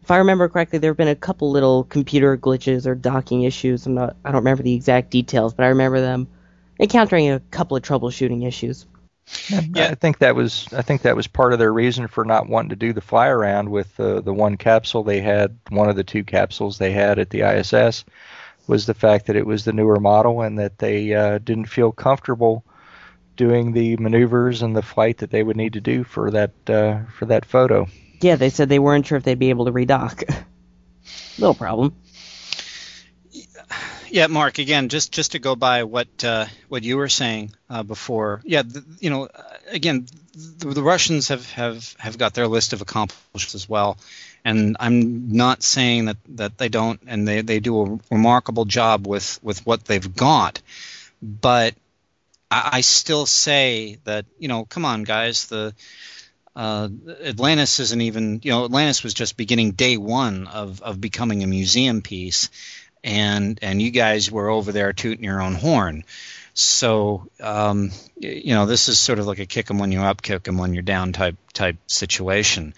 [0.03, 3.86] if I remember correctly, there have been a couple little computer glitches or docking issues.
[3.86, 6.28] I'm not, I don't remember the exact details, but I remember them
[6.80, 8.86] encountering a couple of troubleshooting issues.
[9.72, 12.48] Yeah, I think that was I think that was part of their reason for not
[12.48, 15.96] wanting to do the fly around with the the one capsule they had, one of
[15.96, 18.05] the two capsules they had at the ISS,
[18.66, 21.92] was the fact that it was the newer model and that they uh, didn't feel
[21.92, 22.64] comfortable
[23.36, 27.00] doing the maneuvers and the flight that they would need to do for that uh,
[27.18, 27.86] for that photo.
[28.22, 30.22] Yeah, they said they weren't sure if they'd be able to redock.
[31.38, 31.96] Little problem.
[34.10, 34.58] Yeah, Mark.
[34.58, 38.42] Again, just just to go by what uh, what you were saying uh, before.
[38.44, 39.28] Yeah, the, you know,
[39.70, 43.96] again, the, the, Russians have, have have got their list of accomplishments as well,
[44.44, 49.06] and I'm not saying that, that they don't, and they, they do a remarkable job
[49.06, 50.60] with with what they've got,
[51.22, 51.74] but
[52.50, 55.74] I, I still say that you know, come on, guys, the
[56.55, 56.88] uh,
[57.24, 61.46] Atlantis isn't even you know Atlantis was just beginning day one of of becoming a
[61.46, 62.50] museum piece,
[63.03, 66.05] and and you guys were over there tooting your own horn.
[66.55, 70.05] So um, you know this is sort of like a kick kick 'em when you're
[70.05, 72.74] up, kick 'em when you're down type type situation.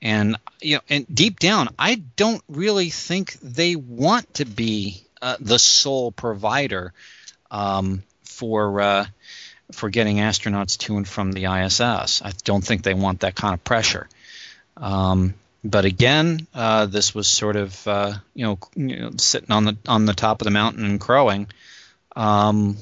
[0.00, 5.36] And you know, and deep down, I don't really think they want to be uh,
[5.38, 6.92] the sole provider
[7.52, 9.06] um, for uh,
[9.72, 12.22] for getting astronauts to and from the ISS.
[12.22, 14.08] I don't think they want that kind of pressure.
[14.76, 19.64] Um, but again, uh, this was sort of uh, you, know, you, know, sitting on
[19.64, 21.46] the on the top of the mountain and crowing.
[22.16, 22.76] Um,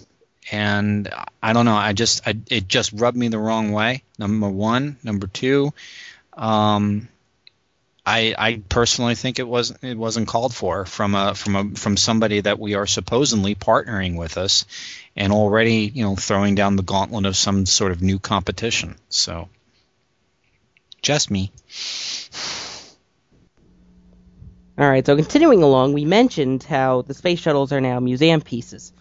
[0.51, 1.09] and
[1.43, 1.77] I don't know.
[1.77, 4.03] I just I, it just rubbed me the wrong way.
[4.19, 5.73] Number one, number two.
[6.33, 7.09] Um,
[8.05, 11.97] I, I personally think it was it wasn't called for from a from a from
[11.97, 14.65] somebody that we are supposedly partnering with us,
[15.17, 18.97] and already you know throwing down the gauntlet of some sort of new competition.
[19.11, 19.49] So,
[21.03, 21.53] just me.
[24.79, 25.05] All right.
[25.05, 28.95] So continuing along, we mentioned how the space shuttles are now museum pieces.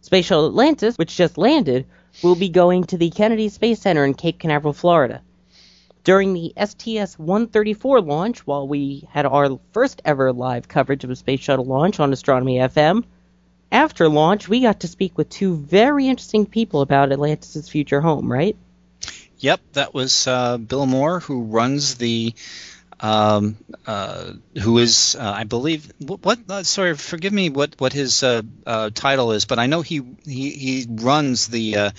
[0.00, 1.84] Space Shuttle Atlantis, which just landed,
[2.22, 5.20] will be going to the Kennedy Space Center in Cape Canaveral, Florida.
[6.10, 11.14] During the STS 134 launch, while we had our first ever live coverage of a
[11.14, 13.04] space shuttle launch on Astronomy FM,
[13.70, 18.28] after launch, we got to speak with two very interesting people about Atlantis' future home,
[18.28, 18.56] right?
[19.38, 22.34] Yep, that was uh, Bill Moore, who runs the
[23.02, 26.22] um, uh, who is, uh, I believe, what?
[26.22, 29.80] what uh, sorry, forgive me, what what his uh, uh, title is, but I know
[29.80, 31.90] he he, he runs the uh,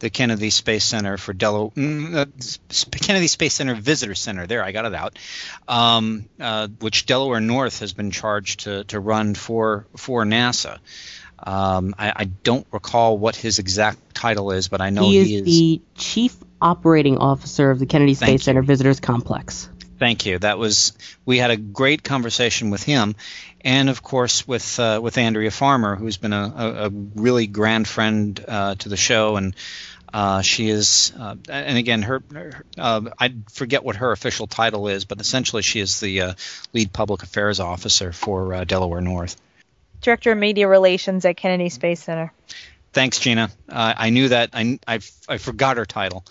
[0.00, 4.46] the Kennedy Space Center for Delaware, mm, Kennedy Space Center Visitor Center.
[4.46, 5.18] There, I got it out.
[5.66, 6.28] Um,
[6.78, 10.78] which Delaware North has been charged to to run for for NASA.
[11.42, 15.26] Um, I, I, don't recall what his exact title is, but I know he is,
[15.26, 19.70] he is the chief operating officer of the Kennedy Space Center Visitors Complex.
[20.00, 20.38] Thank you.
[20.38, 20.94] That was
[21.26, 23.16] we had a great conversation with him,
[23.60, 27.86] and of course with uh, with Andrea Farmer, who's been a, a, a really grand
[27.86, 29.54] friend uh, to the show, and
[30.10, 34.88] uh, she is, uh, and again, her, her uh, I forget what her official title
[34.88, 36.34] is, but essentially she is the uh,
[36.72, 39.36] lead public affairs officer for Delaware North.
[40.00, 42.32] Director of Media Relations at Kennedy Space Center.
[42.94, 43.50] Thanks, Gina.
[43.68, 44.50] I knew that.
[44.54, 46.24] I, I, I forgot her title.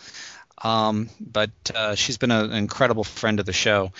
[0.62, 3.92] Um, but uh, she's been a, an incredible friend of the show.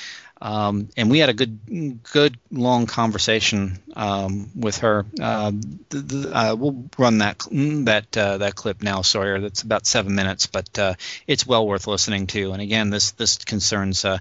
[0.42, 5.06] Um, and we had a good, good long conversation um, with her.
[5.20, 5.52] Uh,
[5.90, 9.42] the, the, uh, we'll run that that uh, that clip now, Sawyer.
[9.42, 10.94] That's about seven minutes, but uh,
[11.28, 12.54] it's well worth listening to.
[12.54, 14.20] And again, this this concerns uh,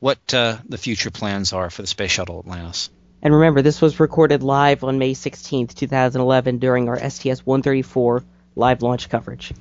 [0.00, 2.90] what uh, the future plans are for the space shuttle Atlantis.
[3.22, 8.24] And remember, this was recorded live on May 16th, 2011, during our STS 134
[8.56, 9.52] live launch coverage.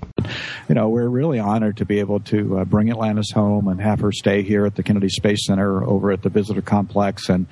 [0.67, 3.99] You know, we're really honored to be able to uh, bring Atlantis home and have
[3.99, 7.45] her stay here at the Kennedy Space Center over at the Visitor Complex, and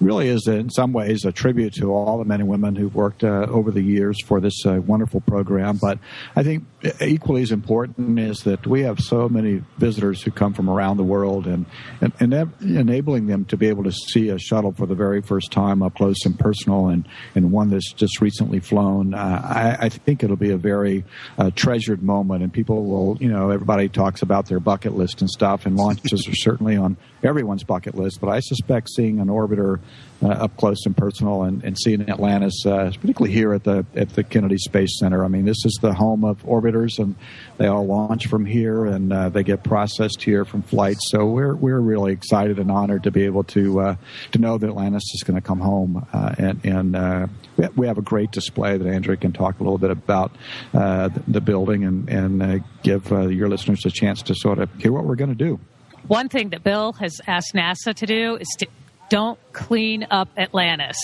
[0.00, 3.24] really is in some ways a tribute to all the men and women who've worked
[3.24, 5.78] uh, over the years for this uh, wonderful program.
[5.80, 5.98] But
[6.36, 6.64] I think
[7.00, 11.04] equally as important is that we have so many visitors who come from around the
[11.04, 11.64] world, and,
[12.00, 15.50] and, and enabling them to be able to see a shuttle for the very first
[15.52, 19.14] time up close and personal, and, and one that's just recently flown.
[19.14, 21.04] Uh, I, I think it'll be a very very
[21.38, 25.30] uh, treasured moment, and people will, you know, everybody talks about their bucket list and
[25.30, 28.20] stuff, and launches are certainly on everyone's bucket list.
[28.20, 29.80] But I suspect seeing an orbiter
[30.22, 34.10] uh, up close and personal, and, and seeing Atlantis, uh, particularly here at the at
[34.10, 35.24] the Kennedy Space Center.
[35.24, 37.16] I mean, this is the home of orbiters, and
[37.58, 41.10] they all launch from here, and uh, they get processed here from flights.
[41.10, 43.96] So we're we're really excited and honored to be able to uh,
[44.32, 47.30] to know that Atlantis is going to come home, uh, and and
[47.76, 50.32] we have a great display that Andrea can talk a little bit about
[50.72, 55.16] the, building and and give your listeners a chance to sort of hear what we're
[55.16, 55.58] going to do.
[56.06, 58.66] One thing that Bill has asked NASA to do is to
[59.12, 60.96] don't clean up Atlantis.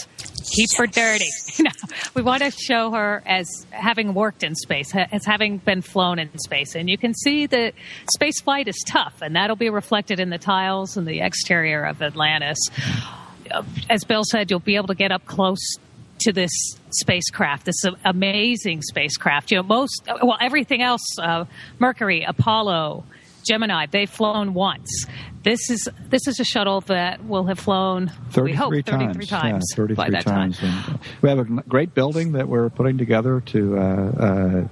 [0.51, 1.29] Keep her dirty.
[2.15, 6.31] we want to show her as having worked in space, as having been flown in
[6.39, 6.75] space.
[6.75, 7.75] And you can see that
[8.15, 12.01] space flight is tough, and that'll be reflected in the tiles and the exterior of
[12.01, 12.57] Atlantis.
[13.91, 15.61] As Bill said, you'll be able to get up close
[16.21, 16.51] to this
[16.89, 19.51] spacecraft, this amazing spacecraft.
[19.51, 21.45] You know, most, well, everything else, uh,
[21.79, 23.05] Mercury, Apollo,
[23.49, 25.07] Gemini, they've flown once.
[25.43, 29.29] This is this is a shuttle that will have flown 33 we hope, 33 times,
[29.29, 30.59] times yeah, 33 by that times.
[30.59, 30.95] time.
[30.95, 34.69] Uh, we have a great building that we're putting together to uh, uh,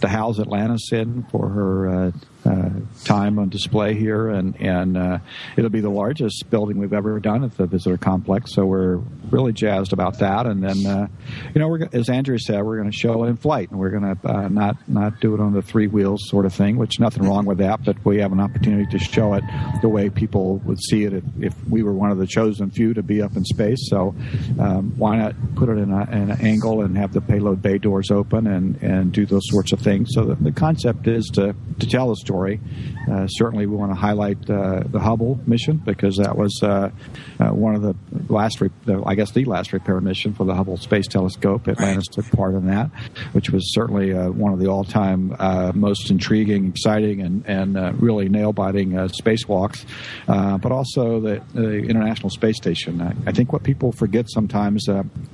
[0.00, 2.12] to house Atlantis in for her
[2.44, 2.70] uh,
[3.04, 5.18] time on display here, and and uh,
[5.56, 8.54] it'll be the largest building we've ever done at the visitor complex.
[8.54, 8.96] So we're
[9.30, 10.46] really jazzed about that.
[10.46, 11.08] And then, uh,
[11.54, 13.90] you know, we're, as Andrea said, we're going to show it in flight, and we're
[13.90, 16.98] going to uh, not not do it on the three wheels sort of thing, which
[16.98, 17.84] nothing wrong with that.
[17.84, 19.44] But we have an opportunity to show it
[19.82, 22.94] the way people would see it if, if we were one of the chosen few
[22.94, 23.88] to be up in space.
[23.88, 24.14] So
[24.58, 27.78] um, why not put it in, a, in, an angle and have the payload bay
[27.78, 30.08] doors open and and do those sorts of things?
[30.12, 32.60] So the, the concept is to to tell the story story.
[33.08, 36.90] Uh, certainly, we want to highlight uh, the Hubble mission because that was uh,
[37.38, 37.94] uh one of the
[38.28, 41.68] last, re- the, I guess, the last repair mission for the Hubble Space Telescope.
[41.68, 42.90] Atlantis took part in that,
[43.32, 48.28] which was certainly uh, one of the all-time uh, most intriguing, exciting, and and really
[48.28, 49.84] nail-biting spacewalks.
[50.26, 53.00] but also the, the, International Space Station.
[53.00, 54.86] I, I, think what people forget sometimes,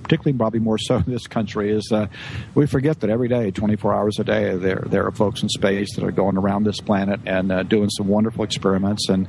[0.02, 1.92] particularly probably more so in this country, is
[2.54, 5.94] we forget that every day, 24 hours a day, there there are folks in space
[5.96, 9.28] that are going around this planet and uh, doing some wonderful experiments, and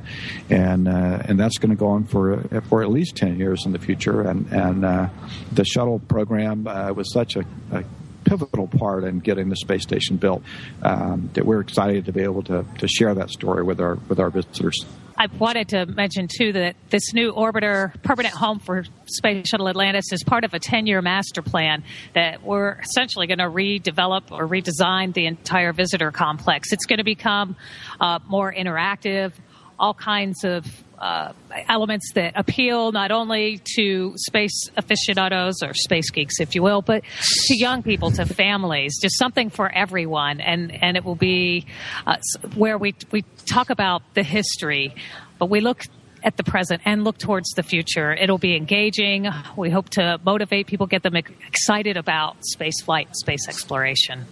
[0.50, 3.72] and uh, and that's going to go on for for at least ten years in
[3.72, 4.22] the future.
[4.22, 5.08] And and uh,
[5.52, 7.84] the shuttle program uh, was such a, a
[8.24, 10.42] pivotal part in getting the space station built
[10.82, 14.20] um, that we're excited to be able to, to share that story with our with
[14.20, 14.84] our visitors.
[15.20, 20.12] I wanted to mention too that this new orbiter permanent home for Space Shuttle Atlantis
[20.12, 21.82] is part of a 10-year master plan
[22.14, 26.72] that we're essentially going to redevelop or redesign the entire visitor complex.
[26.72, 27.56] It's going to become
[28.00, 29.32] uh, more interactive,
[29.76, 30.64] all kinds of
[30.98, 31.32] uh,
[31.68, 37.02] elements that appeal not only to space aficionados or space geeks, if you will, but
[37.46, 40.40] to young people, to families, just something for everyone.
[40.40, 41.66] And, and it will be
[42.06, 42.16] uh,
[42.54, 44.94] where we, we talk about the history,
[45.38, 45.82] but we look
[46.24, 48.12] at the present and look towards the future.
[48.12, 49.28] It'll be engaging.
[49.56, 54.26] We hope to motivate people, get them excited about space flight, space exploration.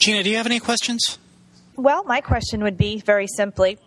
[0.00, 1.18] Gina, do you have any questions?
[1.76, 3.78] Well, my question would be very simply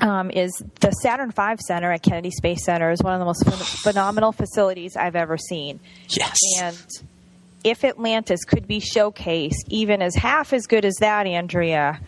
[0.00, 3.44] um, is the Saturn V Center at Kennedy Space Center is one of the most
[3.44, 5.80] ph- phenomenal facilities I've ever seen.
[6.08, 6.36] Yes.
[6.60, 6.76] And
[7.64, 12.00] if Atlantis could be showcased even as half as good as that, Andrea,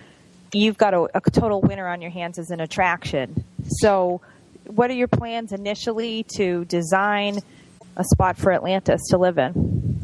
[0.53, 3.45] you've got a, a total winner on your hands as an attraction.
[3.66, 4.20] So,
[4.66, 7.38] what are your plans initially to design
[7.97, 10.01] a spot for Atlantis to live in?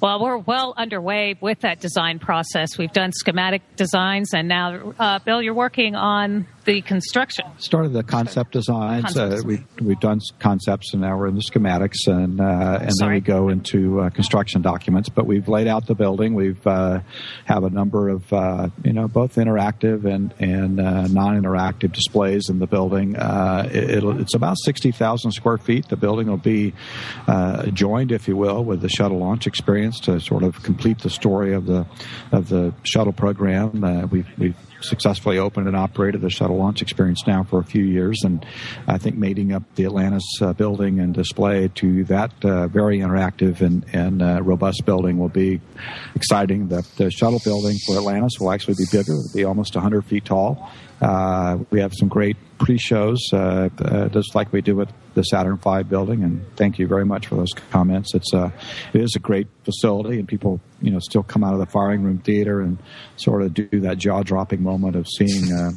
[0.00, 2.78] Well, we're well underway with that design process.
[2.78, 7.46] We've done schematic designs, and now, uh, Bill, you're working on the construction.
[7.58, 8.56] Started the concept
[9.16, 13.10] Uh, we, we've done concepts, and now we're in the schematics, and uh, and then
[13.10, 15.08] we go into uh, construction documents.
[15.08, 16.34] But we've laid out the building.
[16.34, 17.00] We've uh,
[17.44, 22.58] have a number of uh, you know both interactive and and uh, non-interactive displays in
[22.58, 23.16] the building.
[23.16, 25.88] Uh, it, it'll, it's about sixty thousand square feet.
[25.88, 26.74] The building will be
[27.26, 31.10] uh, joined, if you will, with the shuttle launch experience to sort of complete the
[31.10, 31.86] story of the
[32.32, 33.82] of the shuttle program.
[33.82, 37.84] Uh, we've we've successfully opened and operated the shuttle launch experience now for a few
[37.84, 38.44] years, and
[38.86, 43.60] I think mating up the Atlantis uh, building and display to that uh, very interactive
[43.60, 45.60] and, and uh, robust building will be
[46.14, 46.68] exciting.
[46.68, 50.24] The, the shuttle building for Atlantis will actually be bigger; it'll be almost 100 feet
[50.24, 50.70] tall.
[51.00, 55.56] Uh, we have some great pre-shows, uh, uh, just like we do with the Saturn
[55.56, 56.22] V building.
[56.22, 58.14] And thank you very much for those comments.
[58.14, 58.52] It's a,
[58.92, 62.02] it is a great facility, and people, you know, still come out of the firing
[62.02, 62.78] room theater and
[63.16, 65.52] sort of do that jaw-dropping moment of seeing.
[65.52, 65.72] Uh,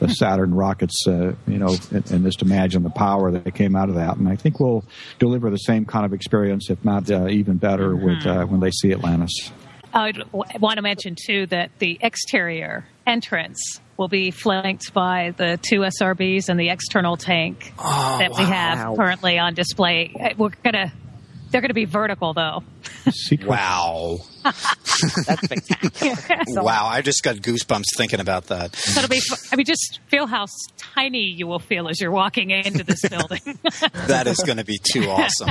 [0.00, 3.88] the Saturn rockets, uh, you know, and, and just imagine the power that came out
[3.88, 4.16] of that.
[4.16, 4.84] And I think we'll
[5.20, 8.72] deliver the same kind of experience, if not uh, even better, with uh, when they
[8.72, 9.52] see Atlantis.
[9.94, 10.12] I
[10.58, 16.48] want to mention too that the exterior entrance will be flanked by the two SRBs
[16.48, 18.96] and the external tank Oh, that we have wow.
[18.96, 20.34] currently on display.
[20.36, 20.92] We're gonna
[21.54, 22.64] they're gonna be vertical though.
[23.44, 24.16] Wow.
[24.42, 26.16] That's spectacular.
[26.64, 28.74] Wow, I just got goosebumps thinking about that.
[28.74, 29.20] So it'll be.
[29.52, 30.46] I mean, just feel how
[30.76, 33.40] tiny you will feel as you're walking into this building.
[34.08, 35.50] That is going to be too awesome.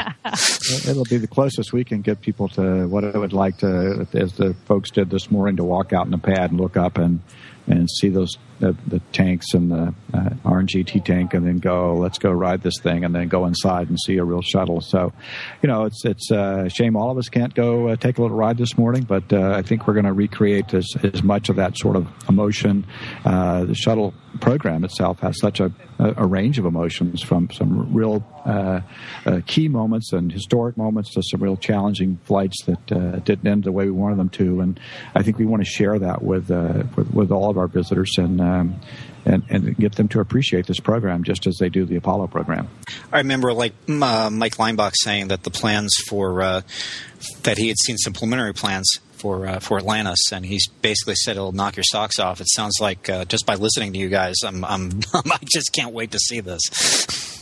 [0.89, 4.33] It'll be the closest we can get people to what I would like to, as
[4.33, 7.21] the folks did this morning, to walk out in the pad and look up and
[7.67, 12.17] and see those the, the tanks and the uh, RNGT tank, and then go, let's
[12.17, 14.79] go ride this thing, and then go inside and see a real shuttle.
[14.79, 15.11] So,
[15.61, 18.37] you know, it's it's a shame all of us can't go uh, take a little
[18.37, 21.57] ride this morning, but uh, I think we're going to recreate as as much of
[21.57, 22.85] that sort of emotion.
[23.25, 28.25] Uh, the shuttle program itself has such a, a, range of emotions from some real
[28.45, 28.81] uh,
[29.25, 33.63] uh, key moments and historic moments to some real challenging flights that uh, didn't end
[33.63, 34.61] the way we wanted them to.
[34.61, 34.79] And
[35.13, 38.11] I think we want to share that with uh, with, with all of our visitors
[38.17, 38.79] and, um,
[39.25, 42.67] and and get them to appreciate this program just as they do the Apollo program.
[43.11, 46.61] I remember, like uh, Mike Leinbach saying that the plans for uh,
[47.43, 48.89] that he had seen some preliminary plans
[49.23, 52.41] for uh, for Atlantis, and he's basically said it'll knock your socks off.
[52.41, 55.93] It sounds like uh, just by listening to you guys, I'm, I'm I just can't
[55.93, 56.61] wait to see this.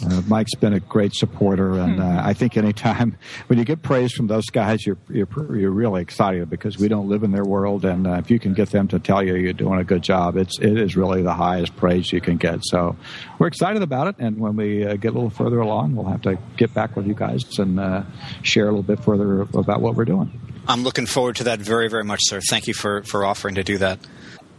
[0.04, 3.18] Uh, Mike's been a great supporter, and uh, I think anytime
[3.48, 7.10] when you get praise from those guys, you're you're, you're really excited because we don't
[7.10, 9.54] live in their world, and uh, if you can get them to tell you you're
[9.54, 12.60] doing a good job, it's it is really the highest praise you can get.
[12.64, 12.96] So
[13.40, 16.22] we're excited about it, and when we uh, get a little further along, we'll have
[16.22, 18.04] to get back with you guys and uh,
[18.44, 20.51] share a little bit further about what we're doing.
[20.68, 22.40] I'm looking forward to that very, very much, sir.
[22.50, 24.00] Thank you for, for offering to do that.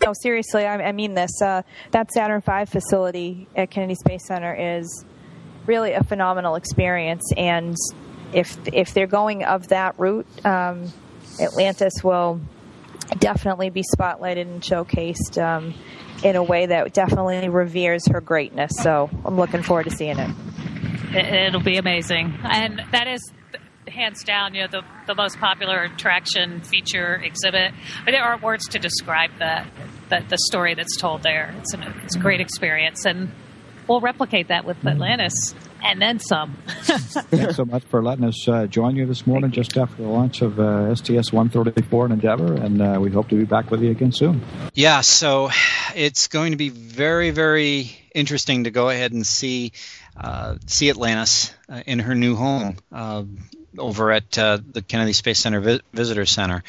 [0.05, 1.31] No, seriously, I, I mean this.
[1.41, 5.05] Uh, that Saturn V facility at Kennedy Space Center is
[5.65, 7.77] really a phenomenal experience, and
[8.33, 10.91] if if they're going of that route, um,
[11.41, 12.41] Atlantis will
[13.21, 15.73] definitely be spotlighted and showcased um,
[16.25, 18.73] in a way that definitely reveres her greatness.
[18.81, 20.31] So I'm looking forward to seeing it.
[21.15, 23.21] It- It'll be amazing, and that is
[23.89, 27.73] hands down, you know, the the most popular attraction, feature, exhibit.
[28.05, 29.67] But there aren't words to describe that,
[30.09, 31.55] that the story that's told there.
[31.59, 33.31] It's an, it's a great experience, and
[33.89, 35.55] we'll replicate that with Atlantis
[35.85, 36.57] and then some.
[36.67, 40.43] Thanks so much for letting us uh, join you this morning just after the launch
[40.43, 43.91] of uh, STS 134 and Endeavour, and uh, we hope to be back with you
[43.91, 44.43] again soon.
[44.75, 45.51] Yeah, so
[45.95, 49.73] it's going to be very, very interesting to go ahead and see
[50.17, 53.25] uh, see Atlantis uh, in her new home uh,
[53.79, 56.63] over at uh, the Kennedy Space Center Vi- Visitor Center.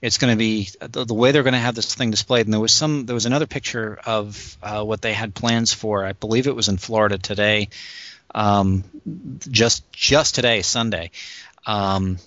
[0.00, 2.46] It's going to be the, the way they're going to have this thing displayed.
[2.46, 6.04] And there was some, there was another picture of uh, what they had plans for.
[6.04, 7.68] I believe it was in Florida today,
[8.34, 8.84] um,
[9.50, 11.10] just just today, Sunday.
[11.66, 12.18] Um,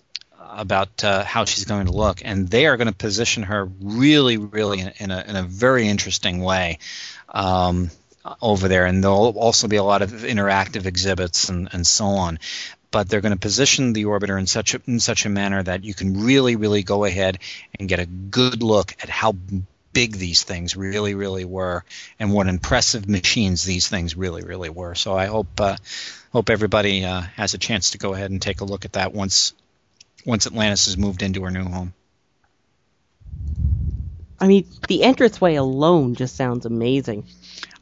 [0.53, 4.35] about uh, how she's going to look, and they are going to position her really,
[4.35, 6.77] really in, in, a, in a very interesting way.
[7.29, 7.89] Um,
[8.41, 12.37] over there, and there'll also be a lot of interactive exhibits and, and so on.
[12.91, 15.85] But they're going to position the orbiter in such a, in such a manner that
[15.85, 17.39] you can really, really go ahead
[17.79, 19.33] and get a good look at how
[19.93, 21.83] big these things really, really were,
[22.19, 24.95] and what impressive machines these things really, really were.
[24.95, 25.77] So I hope uh,
[26.33, 29.13] hope everybody uh, has a chance to go ahead and take a look at that
[29.13, 29.53] once
[30.25, 31.93] once Atlantis has moved into her new home.
[34.39, 37.25] I mean, the entranceway alone just sounds amazing.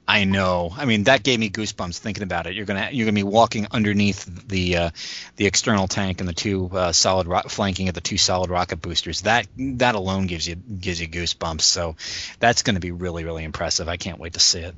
[0.09, 0.73] I know.
[0.75, 2.55] I mean, that gave me goosebumps thinking about it.
[2.55, 4.89] You're gonna you're gonna be walking underneath the uh,
[5.35, 8.81] the external tank and the two uh, solid ro- flanking of the two solid rocket
[8.81, 9.21] boosters.
[9.21, 11.61] That that alone gives you gives you goosebumps.
[11.61, 11.95] So
[12.39, 13.87] that's going to be really really impressive.
[13.87, 14.73] I can't wait to see it.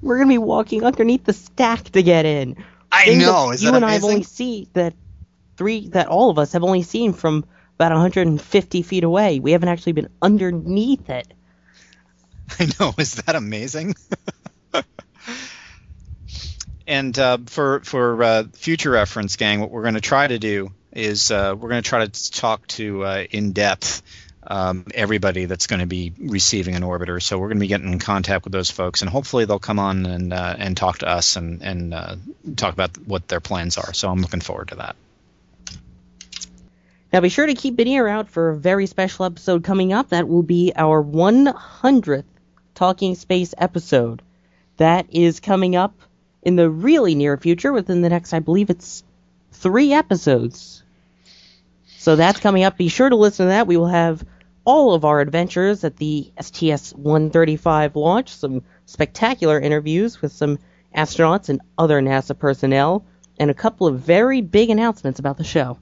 [0.00, 2.64] We're gonna be walking underneath the stack to get in.
[2.90, 3.50] I Things know.
[3.50, 4.24] that Is you and I have only amazing?
[4.24, 4.94] seen that
[5.58, 7.44] three that all of us have only seen from
[7.76, 9.38] about 150 feet away.
[9.38, 11.34] We haven't actually been underneath it.
[12.58, 12.94] I know.
[12.98, 13.94] Is that amazing?
[16.86, 20.72] and uh, for for uh, future reference, gang, what we're going to try to do
[20.92, 24.02] is uh, we're going to try to talk to uh, in depth
[24.44, 27.22] um, everybody that's going to be receiving an orbiter.
[27.22, 29.78] So we're going to be getting in contact with those folks, and hopefully they'll come
[29.78, 32.16] on and uh, and talk to us and and uh,
[32.56, 33.92] talk about what their plans are.
[33.92, 34.96] So I'm looking forward to that.
[37.12, 40.08] Now be sure to keep an ear out for a very special episode coming up.
[40.08, 42.24] That will be our 100th
[42.74, 44.22] Talking Space episode.
[44.82, 45.94] That is coming up
[46.42, 49.04] in the really near future, within the next, I believe it's
[49.52, 50.82] three episodes.
[51.98, 52.76] So that's coming up.
[52.76, 53.68] Be sure to listen to that.
[53.68, 54.24] We will have
[54.64, 60.58] all of our adventures at the STS 135 launch, some spectacular interviews with some
[60.92, 63.04] astronauts and other NASA personnel,
[63.38, 65.78] and a couple of very big announcements about the show.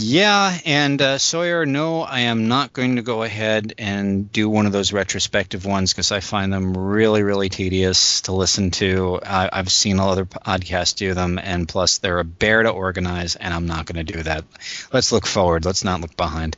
[0.00, 4.66] Yeah, and uh, Sawyer, no, I am not going to go ahead and do one
[4.66, 9.18] of those retrospective ones because I find them really, really tedious to listen to.
[9.24, 13.52] I, I've seen other podcasts do them, and plus they're a bear to organize, and
[13.52, 14.44] I'm not going to do that.
[14.92, 15.64] Let's look forward.
[15.64, 16.56] Let's not look behind.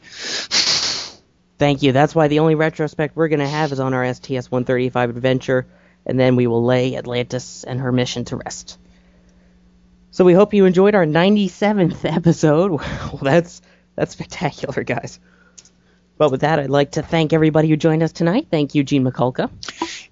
[1.58, 1.92] Thank you.
[1.92, 5.66] That's why the only retrospect we're going to have is on our STS 135 adventure,
[6.04, 8.78] and then we will lay Atlantis and her mission to rest.
[10.12, 12.80] So we hope you enjoyed our 97th episode.
[13.12, 13.60] Well, that's
[13.96, 15.20] that's spectacular, guys.
[16.16, 18.48] But with that, I'd like to thank everybody who joined us tonight.
[18.50, 19.50] Thank you, Gene Mikulka.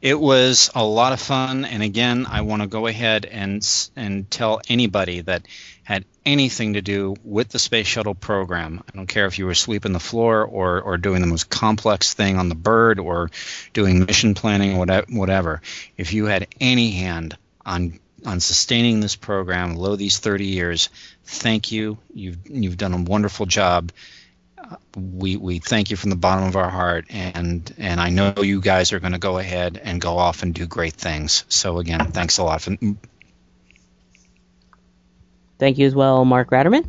[0.01, 3.63] It was a lot of fun, and again, I want to go ahead and
[3.95, 5.47] and tell anybody that
[5.83, 8.83] had anything to do with the space shuttle program.
[8.89, 12.15] I don't care if you were sweeping the floor or or doing the most complex
[12.15, 13.31] thing on the bird or
[13.73, 15.61] doing mission planning whatever.
[15.97, 17.37] If you had any hand
[17.67, 20.89] on on sustaining this program, low these 30 years,
[21.25, 21.99] thank you.
[22.13, 23.93] You've you've done a wonderful job
[24.97, 28.61] we we thank you from the bottom of our heart and and I know you
[28.61, 31.45] guys are going to go ahead and go off and do great things.
[31.49, 32.63] So again, thanks a lot.
[32.63, 32.77] For,
[35.59, 36.87] Thank you as well, Mark Ratterman.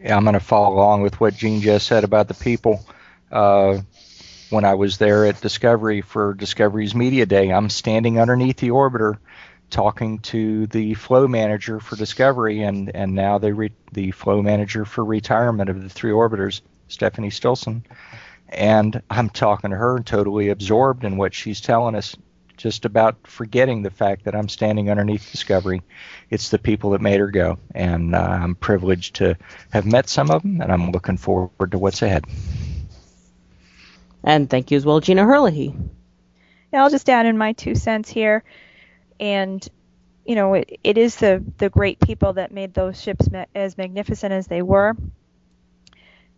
[0.00, 2.84] Yeah, I'm going to follow along with what Gene just said about the people.
[3.32, 3.78] Uh,
[4.50, 9.18] when I was there at Discovery for Discovery's Media Day, I'm standing underneath the orbiter
[9.70, 14.84] talking to the flow manager for Discovery and, and now the, re- the flow manager
[14.84, 17.84] for retirement of the three orbiters, Stephanie Stilson.
[18.48, 22.16] And I'm talking to her and totally absorbed in what she's telling us,
[22.56, 25.82] just about forgetting the fact that I'm standing underneath Discovery.
[26.30, 27.58] It's the people that made her go.
[27.74, 29.36] And uh, I'm privileged to
[29.70, 32.24] have met some of them, and I'm looking forward to what's ahead.
[34.24, 35.74] And thank you as well, Gina Herlihy.
[36.72, 38.44] Yeah, I'll just add in my two cents here.
[39.18, 39.66] And,
[40.26, 43.78] you know, it, it is the, the great people that made those ships ma- as
[43.78, 44.94] magnificent as they were.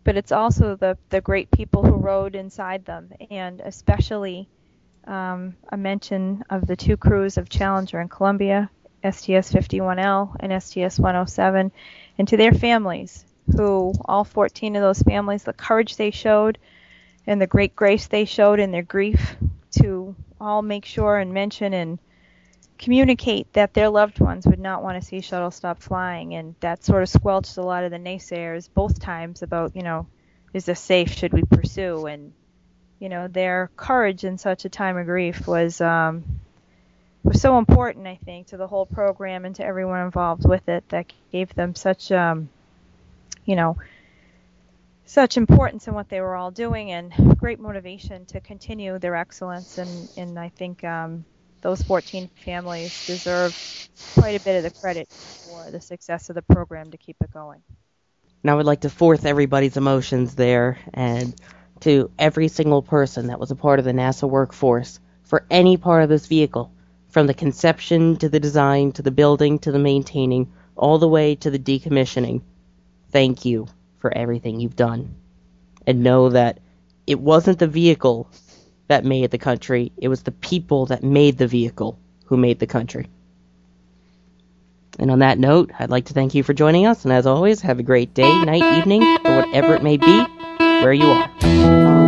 [0.03, 4.49] But it's also the, the great people who rode inside them, and especially
[5.05, 8.69] um, a mention of the two crews of Challenger and Columbia,
[9.03, 11.71] STS 51L and STS 107,
[12.17, 13.25] and to their families,
[13.55, 16.57] who, all 14 of those families, the courage they showed
[17.27, 19.35] and the great grace they showed in their grief
[19.71, 21.99] to all make sure and mention and
[22.77, 26.33] communicate that their loved ones would not want to see shuttle stop flying.
[26.33, 30.07] And that sort of squelched a lot of the naysayers both times about you know
[30.53, 31.11] is this safe?
[31.11, 32.07] Should we pursue?
[32.07, 32.33] And
[33.01, 36.23] you know their courage in such a time of grief was um
[37.23, 40.87] was so important i think to the whole program and to everyone involved with it
[40.89, 42.47] that gave them such um
[43.43, 43.75] you know
[45.11, 49.77] such importance in what they were all doing and great motivation to continue their excellence
[49.77, 51.25] and and I think um,
[51.59, 53.53] those 14 families deserve
[54.15, 57.29] quite a bit of the credit for the success of the program to keep it
[57.33, 57.61] going.
[58.41, 61.35] Now, I would like to fourth everybody's emotions there and
[61.81, 64.99] to every single person that was a part of the NASA workforce.
[65.23, 66.71] for any part of this vehicle,
[67.09, 71.35] from the conception to the design to the building to the maintaining, all the way
[71.35, 72.41] to the decommissioning.
[73.11, 73.67] Thank you
[74.01, 75.15] for everything you've done.
[75.87, 76.59] And know that
[77.07, 78.29] it wasn't the vehicle
[78.87, 82.67] that made the country, it was the people that made the vehicle who made the
[82.67, 83.07] country.
[84.99, 87.61] And on that note, I'd like to thank you for joining us, and as always,
[87.61, 90.25] have a great day, night, evening, or whatever it may be,
[90.57, 92.00] where you are.